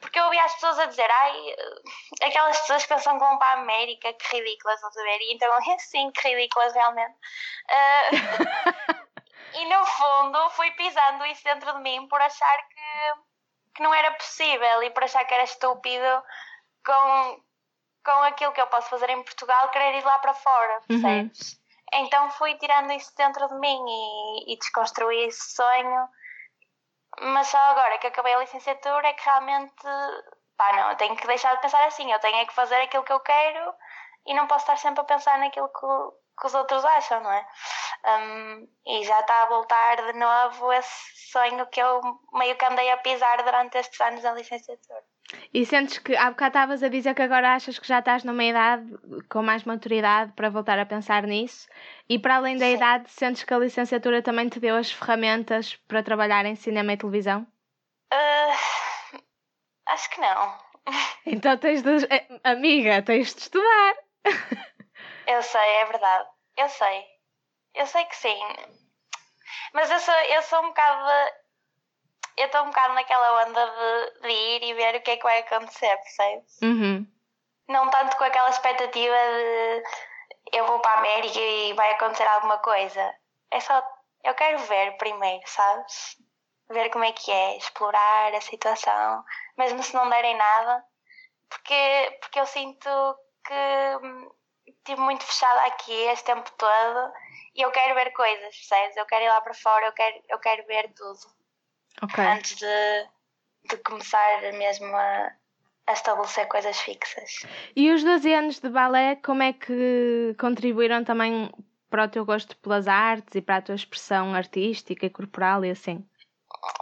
Porque 0.00 0.18
eu 0.18 0.24
ouvia 0.24 0.42
as 0.44 0.54
pessoas 0.54 0.78
a 0.78 0.86
dizer, 0.86 1.10
ai, 1.10 1.56
aquelas 2.22 2.58
pessoas 2.60 2.82
que 2.82 2.88
pensam 2.88 3.18
que 3.18 3.24
vão 3.24 3.38
para 3.38 3.58
a 3.58 3.60
América, 3.60 4.12
que 4.14 4.36
ridículas, 4.36 4.76
estás 4.76 4.96
a 4.96 5.02
ver? 5.02 5.20
E 5.20 5.34
então, 5.34 5.50
sim, 5.78 6.10
que 6.10 6.28
ridículas 6.28 6.72
realmente. 6.72 7.18
Uh, 7.68 9.60
e 9.60 9.64
no 9.66 9.84
fundo 9.84 10.50
fui 10.50 10.70
pisando 10.70 11.26
isso 11.26 11.44
dentro 11.44 11.74
de 11.74 11.80
mim 11.80 12.08
por 12.08 12.20
achar 12.20 12.68
que, 12.68 13.74
que 13.74 13.82
não 13.82 13.92
era 13.92 14.10
possível 14.12 14.82
e 14.82 14.90
por 14.90 15.04
achar 15.04 15.24
que 15.26 15.34
era 15.34 15.44
estúpido 15.44 16.22
com, 16.84 17.42
com 18.04 18.22
aquilo 18.24 18.52
que 18.52 18.60
eu 18.60 18.66
posso 18.66 18.88
fazer 18.88 19.10
em 19.10 19.22
Portugal, 19.22 19.68
querer 19.70 19.98
ir 19.98 20.04
lá 20.04 20.18
para 20.18 20.34
fora, 20.34 20.74
uhum. 20.90 21.00
percebes? 21.00 21.52
Uhum. 21.52 21.60
Então 22.04 22.30
fui 22.30 22.54
tirando 22.56 22.92
isso 22.92 23.12
dentro 23.16 23.48
de 23.48 23.54
mim 23.58 23.84
e, 23.88 24.52
e 24.52 24.58
desconstruí 24.58 25.24
esse 25.24 25.54
sonho 25.54 26.08
mas 27.18 27.48
só 27.48 27.58
agora 27.58 27.98
que 27.98 28.06
acabei 28.06 28.34
a 28.34 28.38
licenciatura 28.38 29.08
é 29.08 29.12
que 29.12 29.24
realmente, 29.24 29.82
pá, 30.56 30.72
não, 30.72 30.90
eu 30.90 30.96
tenho 30.96 31.16
que 31.16 31.26
deixar 31.26 31.54
de 31.54 31.62
pensar 31.62 31.84
assim, 31.86 32.10
eu 32.10 32.18
tenho 32.20 32.36
é 32.36 32.46
que 32.46 32.54
fazer 32.54 32.76
aquilo 32.76 33.04
que 33.04 33.12
eu 33.12 33.20
quero 33.20 33.74
e 34.26 34.34
não 34.34 34.46
posso 34.46 34.62
estar 34.62 34.76
sempre 34.76 35.00
a 35.00 35.04
pensar 35.04 35.38
naquilo 35.38 35.68
que, 35.68 35.86
que 36.40 36.46
os 36.46 36.54
outros 36.54 36.84
acham, 36.84 37.20
não 37.20 37.32
é? 37.32 37.46
Um, 38.06 38.68
e 38.86 39.04
já 39.04 39.20
está 39.20 39.42
a 39.42 39.46
voltar 39.46 39.96
de 39.96 40.12
novo 40.14 40.72
esse 40.72 41.30
sonho 41.30 41.66
que 41.66 41.80
eu 41.80 42.00
meio 42.32 42.56
que 42.56 42.64
andei 42.64 42.90
a 42.90 42.96
pisar 42.98 43.42
durante 43.42 43.76
estes 43.78 44.00
anos 44.00 44.22
da 44.22 44.32
licenciatura. 44.32 45.04
E 45.52 45.64
sentes 45.64 45.98
que 45.98 46.16
há 46.16 46.30
bocado 46.30 46.50
estavas 46.50 46.82
a 46.82 46.88
dizer 46.88 47.14
que 47.14 47.22
agora 47.22 47.54
achas 47.54 47.78
que 47.78 47.86
já 47.86 47.98
estás 48.00 48.24
numa 48.24 48.44
idade 48.44 48.86
com 49.28 49.42
mais 49.42 49.64
maturidade 49.64 50.32
para 50.32 50.50
voltar 50.50 50.78
a 50.78 50.86
pensar 50.86 51.24
nisso 51.24 51.68
e 52.08 52.18
para 52.18 52.36
além 52.36 52.56
da 52.56 52.66
Sim. 52.66 52.74
idade, 52.74 53.10
sentes 53.10 53.44
que 53.44 53.54
a 53.54 53.58
licenciatura 53.58 54.22
também 54.22 54.48
te 54.48 54.60
deu 54.60 54.76
as 54.76 54.90
ferramentas 54.90 55.76
para 55.88 56.02
trabalhar 56.02 56.44
em 56.46 56.54
cinema 56.54 56.92
e 56.92 56.96
televisão? 56.96 57.46
Uh, 58.12 59.18
acho 59.86 60.10
que 60.10 60.20
não. 60.20 60.58
Então 61.26 61.56
tens 61.58 61.82
de. 61.82 62.06
Eh, 62.10 62.40
amiga, 62.42 63.02
tens 63.02 63.34
de 63.34 63.42
estudar. 63.42 63.94
Eu 65.26 65.42
sei, 65.42 65.60
é 65.60 65.84
verdade. 65.84 66.28
Eu 66.56 66.68
sei. 66.68 67.04
Eu 67.74 67.86
sei 67.86 68.04
que 68.06 68.16
sim. 68.16 68.38
Mas 69.72 69.90
eu 69.90 70.00
sou, 70.00 70.14
eu 70.14 70.42
sou 70.42 70.60
um 70.64 70.68
bocado 70.68 71.30
eu 72.36 72.46
estou 72.46 72.62
um 72.62 72.66
bocado 72.66 72.94
naquela 72.94 73.46
onda 73.46 73.66
de, 73.66 74.20
de, 74.20 74.28
ir 74.28 74.62
e 74.64 74.74
ver 74.74 74.96
o 74.96 75.02
que 75.02 75.10
é 75.10 75.16
que 75.16 75.22
vai 75.22 75.40
acontecer, 75.40 75.96
percebes? 75.98 76.58
Uhum. 76.62 77.06
Não 77.68 77.88
tanto 77.90 78.16
com 78.16 78.24
aquela 78.24 78.50
expectativa 78.50 79.14
de 79.14 79.82
eu 80.52 80.66
vou 80.66 80.80
para 80.80 80.92
a 80.92 80.98
América 80.98 81.38
e 81.38 81.72
vai 81.74 81.92
acontecer 81.92 82.26
alguma 82.26 82.58
coisa. 82.58 83.14
É 83.50 83.60
só, 83.60 83.82
eu 84.24 84.34
quero 84.34 84.58
ver 84.58 84.96
primeiro, 84.96 85.42
sabes? 85.46 86.16
Ver 86.68 86.90
como 86.90 87.04
é 87.04 87.12
que 87.12 87.30
é, 87.30 87.56
explorar 87.56 88.34
a 88.34 88.40
situação, 88.40 89.24
mesmo 89.58 89.82
se 89.82 89.94
não 89.94 90.08
derem 90.08 90.36
nada, 90.36 90.84
porque, 91.48 92.18
porque 92.20 92.40
eu 92.40 92.46
sinto 92.46 92.88
que 93.44 94.70
estive 94.70 95.00
muito 95.00 95.24
fechada 95.24 95.62
aqui 95.66 95.92
este 95.92 96.24
tempo 96.24 96.50
todo 96.56 97.12
e 97.54 97.62
eu 97.62 97.70
quero 97.72 97.94
ver 97.94 98.12
coisas, 98.12 98.56
percebes? 98.56 98.96
Eu 98.96 99.06
quero 99.06 99.24
ir 99.24 99.28
lá 99.28 99.40
para 99.40 99.54
fora, 99.54 99.86
eu 99.86 99.92
quero, 99.92 100.22
eu 100.28 100.38
quero 100.38 100.66
ver 100.66 100.92
tudo 100.94 101.18
okay. 102.02 102.24
antes 102.24 102.56
de, 102.56 103.08
de 103.68 103.76
começar 103.78 104.40
mesmo 104.52 104.86
a, 104.94 105.32
a 105.86 105.92
estabelecer 105.92 106.46
coisas 106.48 106.78
fixas. 106.80 107.46
E 107.74 107.90
os 107.90 108.02
12 108.02 108.32
anos 108.32 108.60
de 108.60 108.68
balé, 108.68 109.16
como 109.16 109.42
é 109.42 109.52
que 109.52 110.34
contribuíram 110.38 111.04
também 111.04 111.50
para 111.90 112.04
o 112.04 112.08
teu 112.08 112.24
gosto 112.24 112.56
pelas 112.58 112.86
artes 112.86 113.34
e 113.34 113.42
para 113.42 113.56
a 113.56 113.62
tua 113.62 113.74
expressão 113.74 114.34
artística 114.34 115.04
e 115.04 115.10
corporal 115.10 115.64
e 115.64 115.70
assim? 115.70 116.06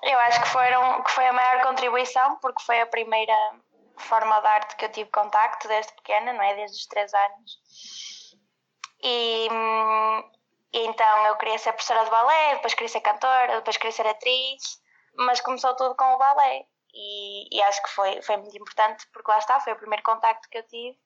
Eu 0.03 0.18
acho 0.21 0.42
que, 0.42 0.49
foram, 0.49 1.03
que 1.03 1.11
foi 1.11 1.27
a 1.27 1.33
maior 1.33 1.62
contribuição 1.62 2.37
porque 2.40 2.62
foi 2.62 2.81
a 2.81 2.87
primeira 2.87 3.35
forma 3.97 4.40
de 4.40 4.47
arte 4.47 4.77
que 4.77 4.85
eu 4.85 4.92
tive 4.92 5.11
contacto 5.11 5.66
desde 5.68 5.92
pequena, 5.94 6.33
não 6.33 6.42
é? 6.42 6.55
Desde 6.55 6.77
os 6.77 6.87
3 6.87 7.12
anos. 7.14 8.37
E, 9.03 9.49
e 10.73 10.87
então 10.87 11.27
eu 11.27 11.37
queria 11.37 11.59
ser 11.59 11.73
professora 11.73 12.05
de 12.05 12.11
balé, 12.11 12.55
depois 12.57 12.75
queria 12.75 12.88
ser 12.88 13.01
cantora, 13.01 13.57
depois 13.57 13.77
queria 13.77 13.92
ser 13.92 14.07
atriz, 14.07 14.81
mas 15.19 15.41
começou 15.41 15.75
tudo 15.77 15.95
com 15.95 16.05
o 16.05 16.19
balé. 16.19 16.67
E, 16.95 17.57
e 17.57 17.63
acho 17.63 17.83
que 17.83 17.91
foi, 17.91 18.23
foi 18.23 18.37
muito 18.39 18.57
importante 18.57 19.07
porque 19.13 19.31
lá 19.31 19.39
está, 19.39 19.61
foi 19.61 19.73
o 19.73 19.79
primeiro 19.79 20.03
contacto 20.03 20.49
que 20.49 20.59
eu 20.59 20.67
tive. 20.67 20.99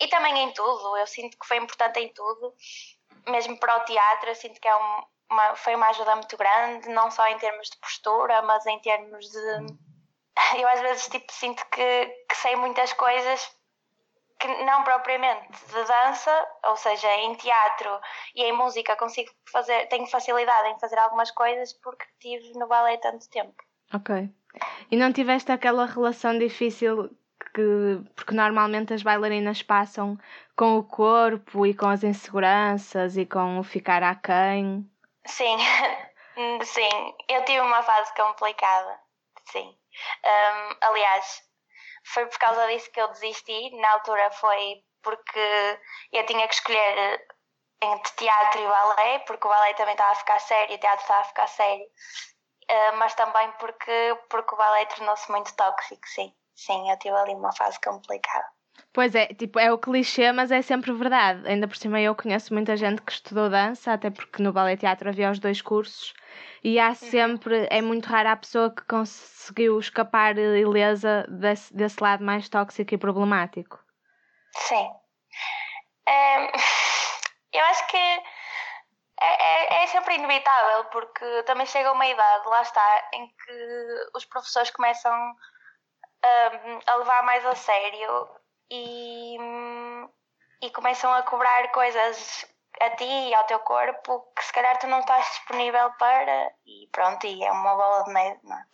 E 0.00 0.08
também 0.08 0.38
em 0.38 0.52
tudo, 0.52 0.96
eu 0.96 1.06
sinto 1.06 1.38
que 1.38 1.46
foi 1.46 1.56
importante 1.56 1.98
em 2.00 2.12
tudo, 2.12 2.54
mesmo 3.26 3.58
para 3.58 3.78
o 3.78 3.84
teatro, 3.84 4.28
eu 4.28 4.34
sinto 4.34 4.60
que 4.60 4.68
é 4.68 4.76
um, 4.76 5.04
uma, 5.30 5.56
foi 5.56 5.74
uma 5.74 5.88
ajuda 5.88 6.14
muito 6.16 6.36
grande, 6.36 6.88
não 6.90 7.10
só 7.10 7.26
em 7.28 7.38
termos 7.38 7.68
de 7.70 7.78
postura, 7.78 8.42
mas 8.42 8.64
em 8.66 8.78
termos 8.80 9.26
de. 9.26 9.86
Eu 10.60 10.68
às 10.68 10.80
vezes 10.80 11.08
tipo, 11.08 11.32
sinto 11.32 11.64
que, 11.70 12.06
que 12.28 12.36
sei 12.36 12.56
muitas 12.56 12.92
coisas 12.92 13.55
que 14.38 14.48
não 14.64 14.84
propriamente 14.84 15.48
de 15.66 15.84
dança, 15.84 16.48
ou 16.64 16.76
seja, 16.76 17.10
em 17.16 17.34
teatro 17.34 18.00
e 18.34 18.44
em 18.44 18.52
música 18.52 18.96
consigo 18.96 19.30
fazer, 19.50 19.86
tenho 19.86 20.06
facilidade 20.06 20.68
em 20.68 20.78
fazer 20.78 20.98
algumas 20.98 21.30
coisas 21.30 21.72
porque 21.74 22.04
tive 22.20 22.52
no 22.58 22.66
balé 22.66 22.98
tanto 22.98 23.28
tempo. 23.30 23.54
Ok. 23.94 24.28
E 24.90 24.96
não 24.96 25.12
tiveste 25.12 25.52
aquela 25.52 25.86
relação 25.86 26.38
difícil 26.38 27.10
que 27.54 28.02
porque 28.14 28.34
normalmente 28.34 28.92
as 28.92 29.02
bailarinas 29.02 29.62
passam 29.62 30.18
com 30.56 30.78
o 30.78 30.84
corpo 30.84 31.66
e 31.66 31.74
com 31.74 31.86
as 31.88 32.02
inseguranças 32.02 33.16
e 33.16 33.26
com 33.26 33.58
o 33.58 33.62
ficar 33.62 34.02
aquém? 34.02 34.88
Sim, 35.26 35.56
sim. 36.64 37.14
Eu 37.28 37.44
tive 37.44 37.60
uma 37.60 37.82
fase 37.82 38.14
complicada, 38.14 39.00
sim. 39.46 39.76
Um, 40.24 40.76
aliás, 40.82 41.42
foi 42.06 42.26
por 42.26 42.38
causa 42.38 42.66
disso 42.68 42.90
que 42.92 43.00
eu 43.00 43.08
desisti. 43.08 43.70
Na 43.80 43.92
altura 43.92 44.30
foi 44.32 44.82
porque 45.02 45.80
eu 46.12 46.26
tinha 46.26 46.46
que 46.48 46.54
escolher 46.54 47.26
entre 47.82 48.12
teatro 48.14 48.60
e 48.60 48.66
balé, 48.66 49.18
porque 49.20 49.46
o 49.46 49.50
balé 49.50 49.74
também 49.74 49.92
estava 49.92 50.12
a 50.12 50.16
ficar 50.16 50.38
sério, 50.40 50.74
o 50.74 50.78
teatro 50.78 51.02
estava 51.02 51.20
a 51.20 51.24
ficar 51.24 51.46
sério, 51.46 51.84
uh, 51.84 52.96
mas 52.96 53.14
também 53.14 53.52
porque, 53.52 54.18
porque 54.30 54.54
o 54.54 54.58
balé 54.58 54.86
tornou-se 54.86 55.30
muito 55.30 55.54
tóxico, 55.54 56.06
sim. 56.08 56.34
Sim, 56.54 56.90
eu 56.90 56.98
tive 56.98 57.14
ali 57.16 57.34
uma 57.34 57.52
fase 57.54 57.78
complicada. 57.80 58.55
Pois 58.92 59.14
é, 59.14 59.26
tipo, 59.26 59.58
é 59.58 59.70
o 59.70 59.78
clichê, 59.78 60.32
mas 60.32 60.50
é 60.50 60.62
sempre 60.62 60.92
verdade. 60.92 61.46
Ainda 61.46 61.68
por 61.68 61.76
cima 61.76 62.00
eu 62.00 62.14
conheço 62.14 62.54
muita 62.54 62.76
gente 62.76 63.02
que 63.02 63.12
estudou 63.12 63.50
dança, 63.50 63.92
até 63.92 64.10
porque 64.10 64.42
no 64.42 64.52
ballet 64.52 64.78
teatro 64.80 65.08
havia 65.08 65.30
os 65.30 65.38
dois 65.38 65.60
cursos, 65.60 66.14
e 66.64 66.80
há 66.80 66.88
uhum. 66.88 66.94
sempre, 66.94 67.68
é 67.70 67.82
muito 67.82 68.06
rara 68.06 68.32
a 68.32 68.36
pessoa 68.36 68.74
que 68.74 68.82
conseguiu 68.86 69.78
escapar 69.78 70.38
ilesa 70.38 71.26
desse, 71.28 71.74
desse 71.74 72.02
lado 72.02 72.24
mais 72.24 72.48
tóxico 72.48 72.94
e 72.94 72.98
problemático. 72.98 73.78
Sim. 74.54 74.90
É, 76.08 76.52
eu 77.52 77.64
acho 77.66 77.86
que 77.88 77.96
é, 77.96 78.22
é, 79.20 79.82
é, 79.82 79.86
sempre 79.88 80.14
inevitável, 80.14 80.84
porque 80.86 81.42
também 81.44 81.66
chega 81.66 81.92
uma 81.92 82.06
idade, 82.06 82.48
lá 82.48 82.62
está, 82.62 83.08
em 83.14 83.26
que 83.28 84.10
os 84.14 84.24
professores 84.24 84.70
começam 84.70 85.12
um, 85.12 86.78
a 86.86 86.96
levar 86.96 87.22
mais 87.24 87.44
a 87.46 87.54
sério 87.54 88.28
e, 88.70 89.36
e 90.62 90.70
começam 90.70 91.12
a 91.12 91.22
cobrar 91.22 91.70
coisas 91.72 92.46
a 92.80 92.90
ti 92.90 93.04
e 93.04 93.34
ao 93.34 93.44
teu 93.44 93.58
corpo 93.60 94.32
que 94.36 94.44
se 94.44 94.52
calhar 94.52 94.78
tu 94.78 94.86
não 94.86 95.00
estás 95.00 95.24
disponível 95.26 95.90
para 95.98 96.52
e 96.66 96.88
pronto, 96.92 97.26
e 97.26 97.42
é 97.42 97.50
uma 97.50 97.74
bola 97.74 98.04
de 98.04 98.12
neve, 98.12 98.40
não 98.44 98.56
é? 98.56 98.64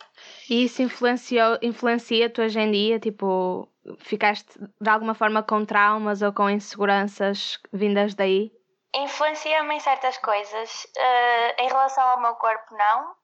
E 0.49 0.65
isso 0.65 0.81
influenciou, 0.81 1.57
influencia-te 1.61 2.41
hoje 2.41 2.59
em 2.59 2.71
dia? 2.71 2.99
Tipo, 2.99 3.67
ficaste 3.99 4.59
de 4.59 4.89
alguma 4.89 5.13
forma 5.13 5.41
com 5.41 5.65
traumas 5.65 6.21
ou 6.21 6.33
com 6.33 6.49
inseguranças 6.49 7.59
vindas 7.71 8.13
daí? 8.13 8.51
Influencia-me 8.95 9.75
em 9.75 9.79
certas 9.79 10.17
coisas. 10.17 10.83
Uh, 10.97 11.61
em 11.61 11.67
relação 11.67 12.03
ao 12.03 12.21
meu 12.21 12.35
corpo, 12.35 12.75
não. 12.75 13.15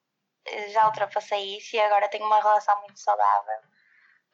Já 0.69 0.87
ultrapassei 0.87 1.57
isso 1.57 1.75
e 1.75 1.79
agora 1.79 2.07
tenho 2.07 2.25
uma 2.25 2.41
relação 2.41 2.79
muito 2.81 2.99
saudável 2.99 3.59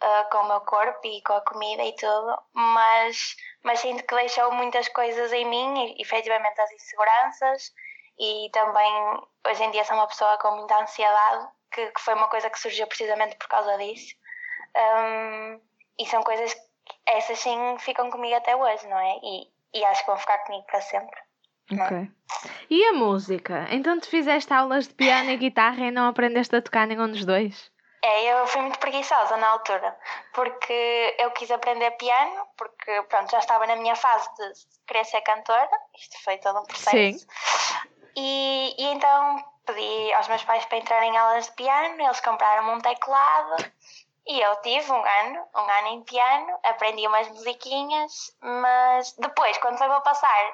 uh, 0.03 0.29
com 0.29 0.39
o 0.39 0.47
meu 0.47 0.61
corpo 0.61 1.05
e 1.05 1.21
com 1.21 1.33
a 1.33 1.41
comida 1.41 1.83
e 1.83 1.95
tudo, 1.95 2.37
mas, 2.53 3.35
mas 3.63 3.79
sinto 3.79 4.05
que 4.05 4.15
deixou 4.15 4.51
muitas 4.51 4.87
coisas 4.89 5.31
em 5.33 5.45
mim, 5.45 5.85
e, 5.85 6.01
efetivamente 6.01 6.59
as 6.59 6.71
inseguranças, 6.71 7.73
e 8.17 8.49
também 8.51 8.91
hoje 9.47 9.63
em 9.63 9.71
dia 9.71 9.83
sou 9.83 9.95
uma 9.95 10.07
pessoa 10.07 10.37
com 10.37 10.55
muita 10.55 10.81
ansiedade, 10.81 11.47
que, 11.71 11.91
que 11.91 12.01
foi 12.01 12.13
uma 12.13 12.29
coisa 12.29 12.49
que 12.49 12.59
surgiu 12.59 12.87
precisamente 12.87 13.35
por 13.37 13.47
causa 13.47 13.77
disso. 13.77 14.15
Um, 14.75 15.61
e 15.99 16.05
são 16.05 16.23
coisas 16.23 16.53
que 16.53 16.61
essas 17.05 17.39
sim 17.39 17.77
ficam 17.79 18.09
comigo 18.09 18.35
até 18.35 18.55
hoje, 18.55 18.87
não 18.87 18.99
é? 18.99 19.19
E, 19.23 19.47
e 19.73 19.85
acho 19.85 20.01
que 20.01 20.07
vão 20.07 20.17
ficar 20.17 20.37
comigo 20.39 20.65
para 20.65 20.81
sempre. 20.81 21.19
É? 21.71 21.83
Ok. 21.83 22.11
E 22.69 22.85
a 22.85 22.93
música? 22.93 23.67
Então 23.71 23.99
tu 23.99 24.07
fizeste 24.07 24.53
aulas 24.53 24.87
de 24.87 24.93
piano 24.93 25.31
e 25.31 25.37
guitarra 25.37 25.85
e 25.85 25.91
não 25.91 26.07
aprendeste 26.07 26.55
a 26.55 26.61
tocar 26.61 26.87
nenhum 26.87 27.09
dos 27.09 27.25
dois? 27.25 27.71
É, 28.05 28.23
eu 28.25 28.45
fui 28.45 28.61
muito 28.61 28.77
preguiçosa 28.77 29.35
na 29.37 29.47
altura, 29.47 29.97
porque 30.31 31.15
eu 31.17 31.31
quis 31.31 31.49
aprender 31.49 31.89
piano, 31.91 32.47
porque 32.55 33.01
pronto, 33.09 33.31
já 33.31 33.39
estava 33.39 33.65
na 33.65 33.75
minha 33.77 33.95
fase 33.95 34.29
de 34.35 34.53
querer 34.85 35.03
ser 35.05 35.21
cantora, 35.21 35.71
isto 35.97 36.23
foi 36.23 36.37
todo 36.37 36.59
um 36.59 36.65
processo. 36.65 36.91
Sim. 36.91 37.27
E, 38.15 38.75
e 38.77 38.85
então 38.93 39.43
pedi 39.65 40.13
aos 40.13 40.27
meus 40.27 40.43
pais 40.43 40.63
para 40.65 40.77
entrar 40.77 41.03
em 41.03 41.17
aulas 41.17 41.47
de 41.47 41.53
piano, 41.53 41.99
eles 41.99 42.19
compraram 42.19 42.75
um 42.75 42.79
teclado 42.79 43.55
e 44.27 44.39
eu 44.39 44.55
tive 44.57 44.91
um 44.91 45.03
ano, 45.03 45.47
um 45.55 45.67
ano 45.79 45.87
em 45.87 46.03
piano, 46.03 46.59
aprendi 46.63 47.07
umas 47.07 47.27
musiquinhas, 47.29 48.35
mas 48.39 49.13
depois, 49.13 49.57
quando 49.57 49.79
foi 49.79 49.87
para 49.87 50.01
passar 50.01 50.53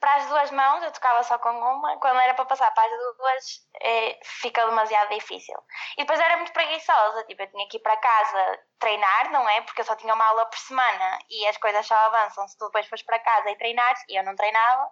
para 0.00 0.14
as 0.16 0.26
duas 0.28 0.50
mãos, 0.50 0.82
eu 0.82 0.92
tocava 0.92 1.22
só 1.22 1.38
com 1.38 1.48
uma, 1.50 1.96
quando 1.98 2.20
era 2.20 2.34
para 2.34 2.44
passar 2.44 2.70
para 2.72 2.84
as 2.84 3.16
duas, 3.16 3.66
é, 3.80 4.18
fica 4.22 4.66
demasiado 4.66 5.08
difícil. 5.10 5.56
E 5.96 6.02
depois 6.02 6.20
era 6.20 6.36
muito 6.36 6.52
preguiçosa, 6.52 7.24
tipo, 7.24 7.42
eu 7.42 7.50
tinha 7.50 7.68
que 7.68 7.78
ir 7.78 7.80
para 7.80 7.96
casa 7.96 8.58
treinar, 8.78 9.32
não 9.32 9.48
é? 9.48 9.62
Porque 9.62 9.80
eu 9.80 9.84
só 9.84 9.96
tinha 9.96 10.14
uma 10.14 10.24
aula 10.26 10.46
por 10.46 10.58
semana 10.58 11.18
e 11.30 11.46
as 11.46 11.56
coisas 11.56 11.86
só 11.86 11.94
avançam 11.94 12.46
se 12.46 12.58
tu 12.58 12.66
depois 12.66 12.86
fores 12.86 13.04
para 13.04 13.18
casa 13.18 13.50
e 13.50 13.56
treinares, 13.56 14.02
e 14.08 14.18
eu 14.18 14.24
não 14.24 14.36
treinava, 14.36 14.90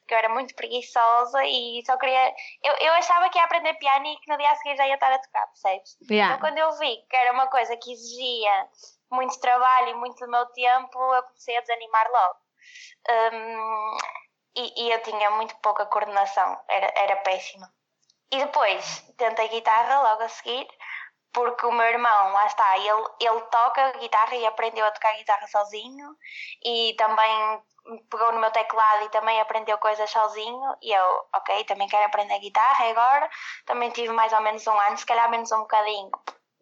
porque 0.00 0.14
eu 0.14 0.18
era 0.18 0.28
muito 0.30 0.54
preguiçosa 0.54 1.44
e 1.44 1.82
só 1.84 1.96
queria. 1.98 2.34
Eu, 2.62 2.74
eu 2.78 2.92
achava 2.94 3.28
que 3.28 3.38
ia 3.38 3.44
aprender 3.44 3.74
piano 3.74 4.06
e 4.06 4.16
que 4.16 4.30
no 4.30 4.38
dia 4.38 4.50
a 4.50 4.56
seguir 4.56 4.76
já 4.76 4.86
ia 4.86 4.94
estar 4.94 5.12
a 5.12 5.18
tocar, 5.18 5.46
percebes? 5.48 5.96
Yeah. 6.10 6.34
Então 6.34 6.48
quando 6.48 6.58
eu 6.58 6.72
vi 6.78 6.96
que 7.08 7.16
era 7.16 7.32
uma 7.32 7.46
coisa 7.48 7.76
que 7.76 7.92
exigia 7.92 8.68
muito 9.10 9.38
trabalho 9.38 9.90
e 9.90 9.94
muito 9.94 10.24
do 10.24 10.30
meu 10.30 10.46
tempo, 10.46 11.14
eu 11.14 11.22
comecei 11.24 11.56
a 11.56 11.60
desanimar 11.60 12.10
logo. 12.10 12.36
Um, 13.08 13.96
e, 14.56 14.84
e 14.84 14.92
eu 14.92 15.02
tinha 15.02 15.30
muito 15.32 15.54
pouca 15.56 15.86
coordenação, 15.86 16.58
era, 16.68 16.92
era 16.96 17.16
péssima. 17.16 17.70
E 18.32 18.38
depois 18.38 19.04
tentei 19.16 19.48
guitarra 19.48 20.00
logo 20.02 20.22
a 20.22 20.28
seguir, 20.28 20.66
porque 21.32 21.66
o 21.66 21.72
meu 21.72 21.86
irmão, 21.86 22.32
lá 22.32 22.46
está, 22.46 22.78
ele, 22.78 23.04
ele 23.20 23.40
toca 23.42 23.92
guitarra 23.98 24.34
e 24.34 24.46
aprendeu 24.46 24.86
a 24.86 24.90
tocar 24.90 25.14
guitarra 25.16 25.46
sozinho. 25.46 26.16
E 26.64 26.94
também 26.96 27.62
pegou 28.10 28.32
no 28.32 28.40
meu 28.40 28.50
teclado 28.50 29.04
e 29.04 29.10
também 29.10 29.40
aprendeu 29.40 29.78
coisas 29.78 30.10
sozinho. 30.10 30.76
E 30.82 30.90
eu, 30.92 31.26
ok, 31.34 31.64
também 31.64 31.88
quero 31.88 32.06
aprender 32.06 32.38
guitarra 32.40 32.88
agora, 32.88 33.30
também 33.66 33.90
tive 33.90 34.12
mais 34.12 34.32
ou 34.32 34.40
menos 34.40 34.66
um 34.66 34.80
ano, 34.80 34.96
se 34.96 35.06
calhar 35.06 35.30
menos 35.30 35.52
um 35.52 35.60
bocadinho, 35.60 36.10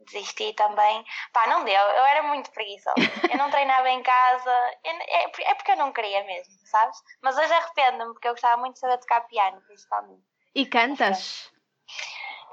desisti 0.04 0.52
também. 0.54 1.04
Pá, 1.32 1.46
não 1.46 1.64
deu, 1.64 1.74
eu 1.74 2.04
era 2.04 2.22
muito 2.22 2.50
preguiçosa. 2.50 2.96
Eu 3.30 3.38
não 3.38 3.50
treinava 3.50 3.88
em 3.90 4.02
casa, 4.02 4.50
é, 4.84 5.50
é 5.50 5.54
porque 5.54 5.72
eu 5.72 5.76
não 5.76 5.92
queria 5.92 6.24
mesmo, 6.24 6.54
sabes? 6.66 6.98
Mas 7.22 7.36
hoje 7.36 7.52
arrependo-me 7.52 8.12
porque 8.12 8.28
eu 8.28 8.32
gostava 8.32 8.56
muito 8.56 8.74
de 8.74 8.80
saber 8.80 8.98
tocar 8.98 9.20
piano, 9.22 9.60
principalmente. 9.62 10.22
E 10.54 10.66
cantas? 10.66 11.52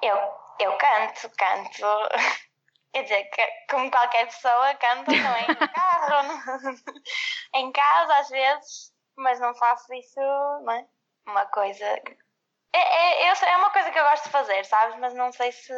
Eu, 0.02 0.18
eu 0.60 0.78
canto, 0.78 1.30
canto. 1.38 1.88
Quer 2.94 3.04
dizer, 3.04 3.30
como 3.70 3.90
qualquer 3.90 4.26
pessoa, 4.26 4.76
canto 4.76 5.12
é? 5.12 5.48
No 5.48 5.74
carro, 5.74 6.28
no... 6.64 7.60
em 7.60 7.72
casa 7.72 8.16
às 8.18 8.30
vezes, 8.30 8.94
mas 9.16 9.40
não 9.40 9.56
faço 9.56 9.94
isso, 9.94 10.20
não 10.20 10.72
é? 10.72 10.86
Uma 11.26 11.46
coisa. 11.46 11.86
É, 11.86 12.78
é, 12.78 13.28
é 13.28 13.58
uma 13.58 13.70
coisa 13.70 13.92
que 13.92 14.00
eu 14.00 14.04
gosto 14.04 14.26
de 14.26 14.32
fazer, 14.32 14.66
sabes? 14.66 14.98
Mas 14.98 15.14
não 15.14 15.32
sei 15.32 15.52
se 15.52 15.74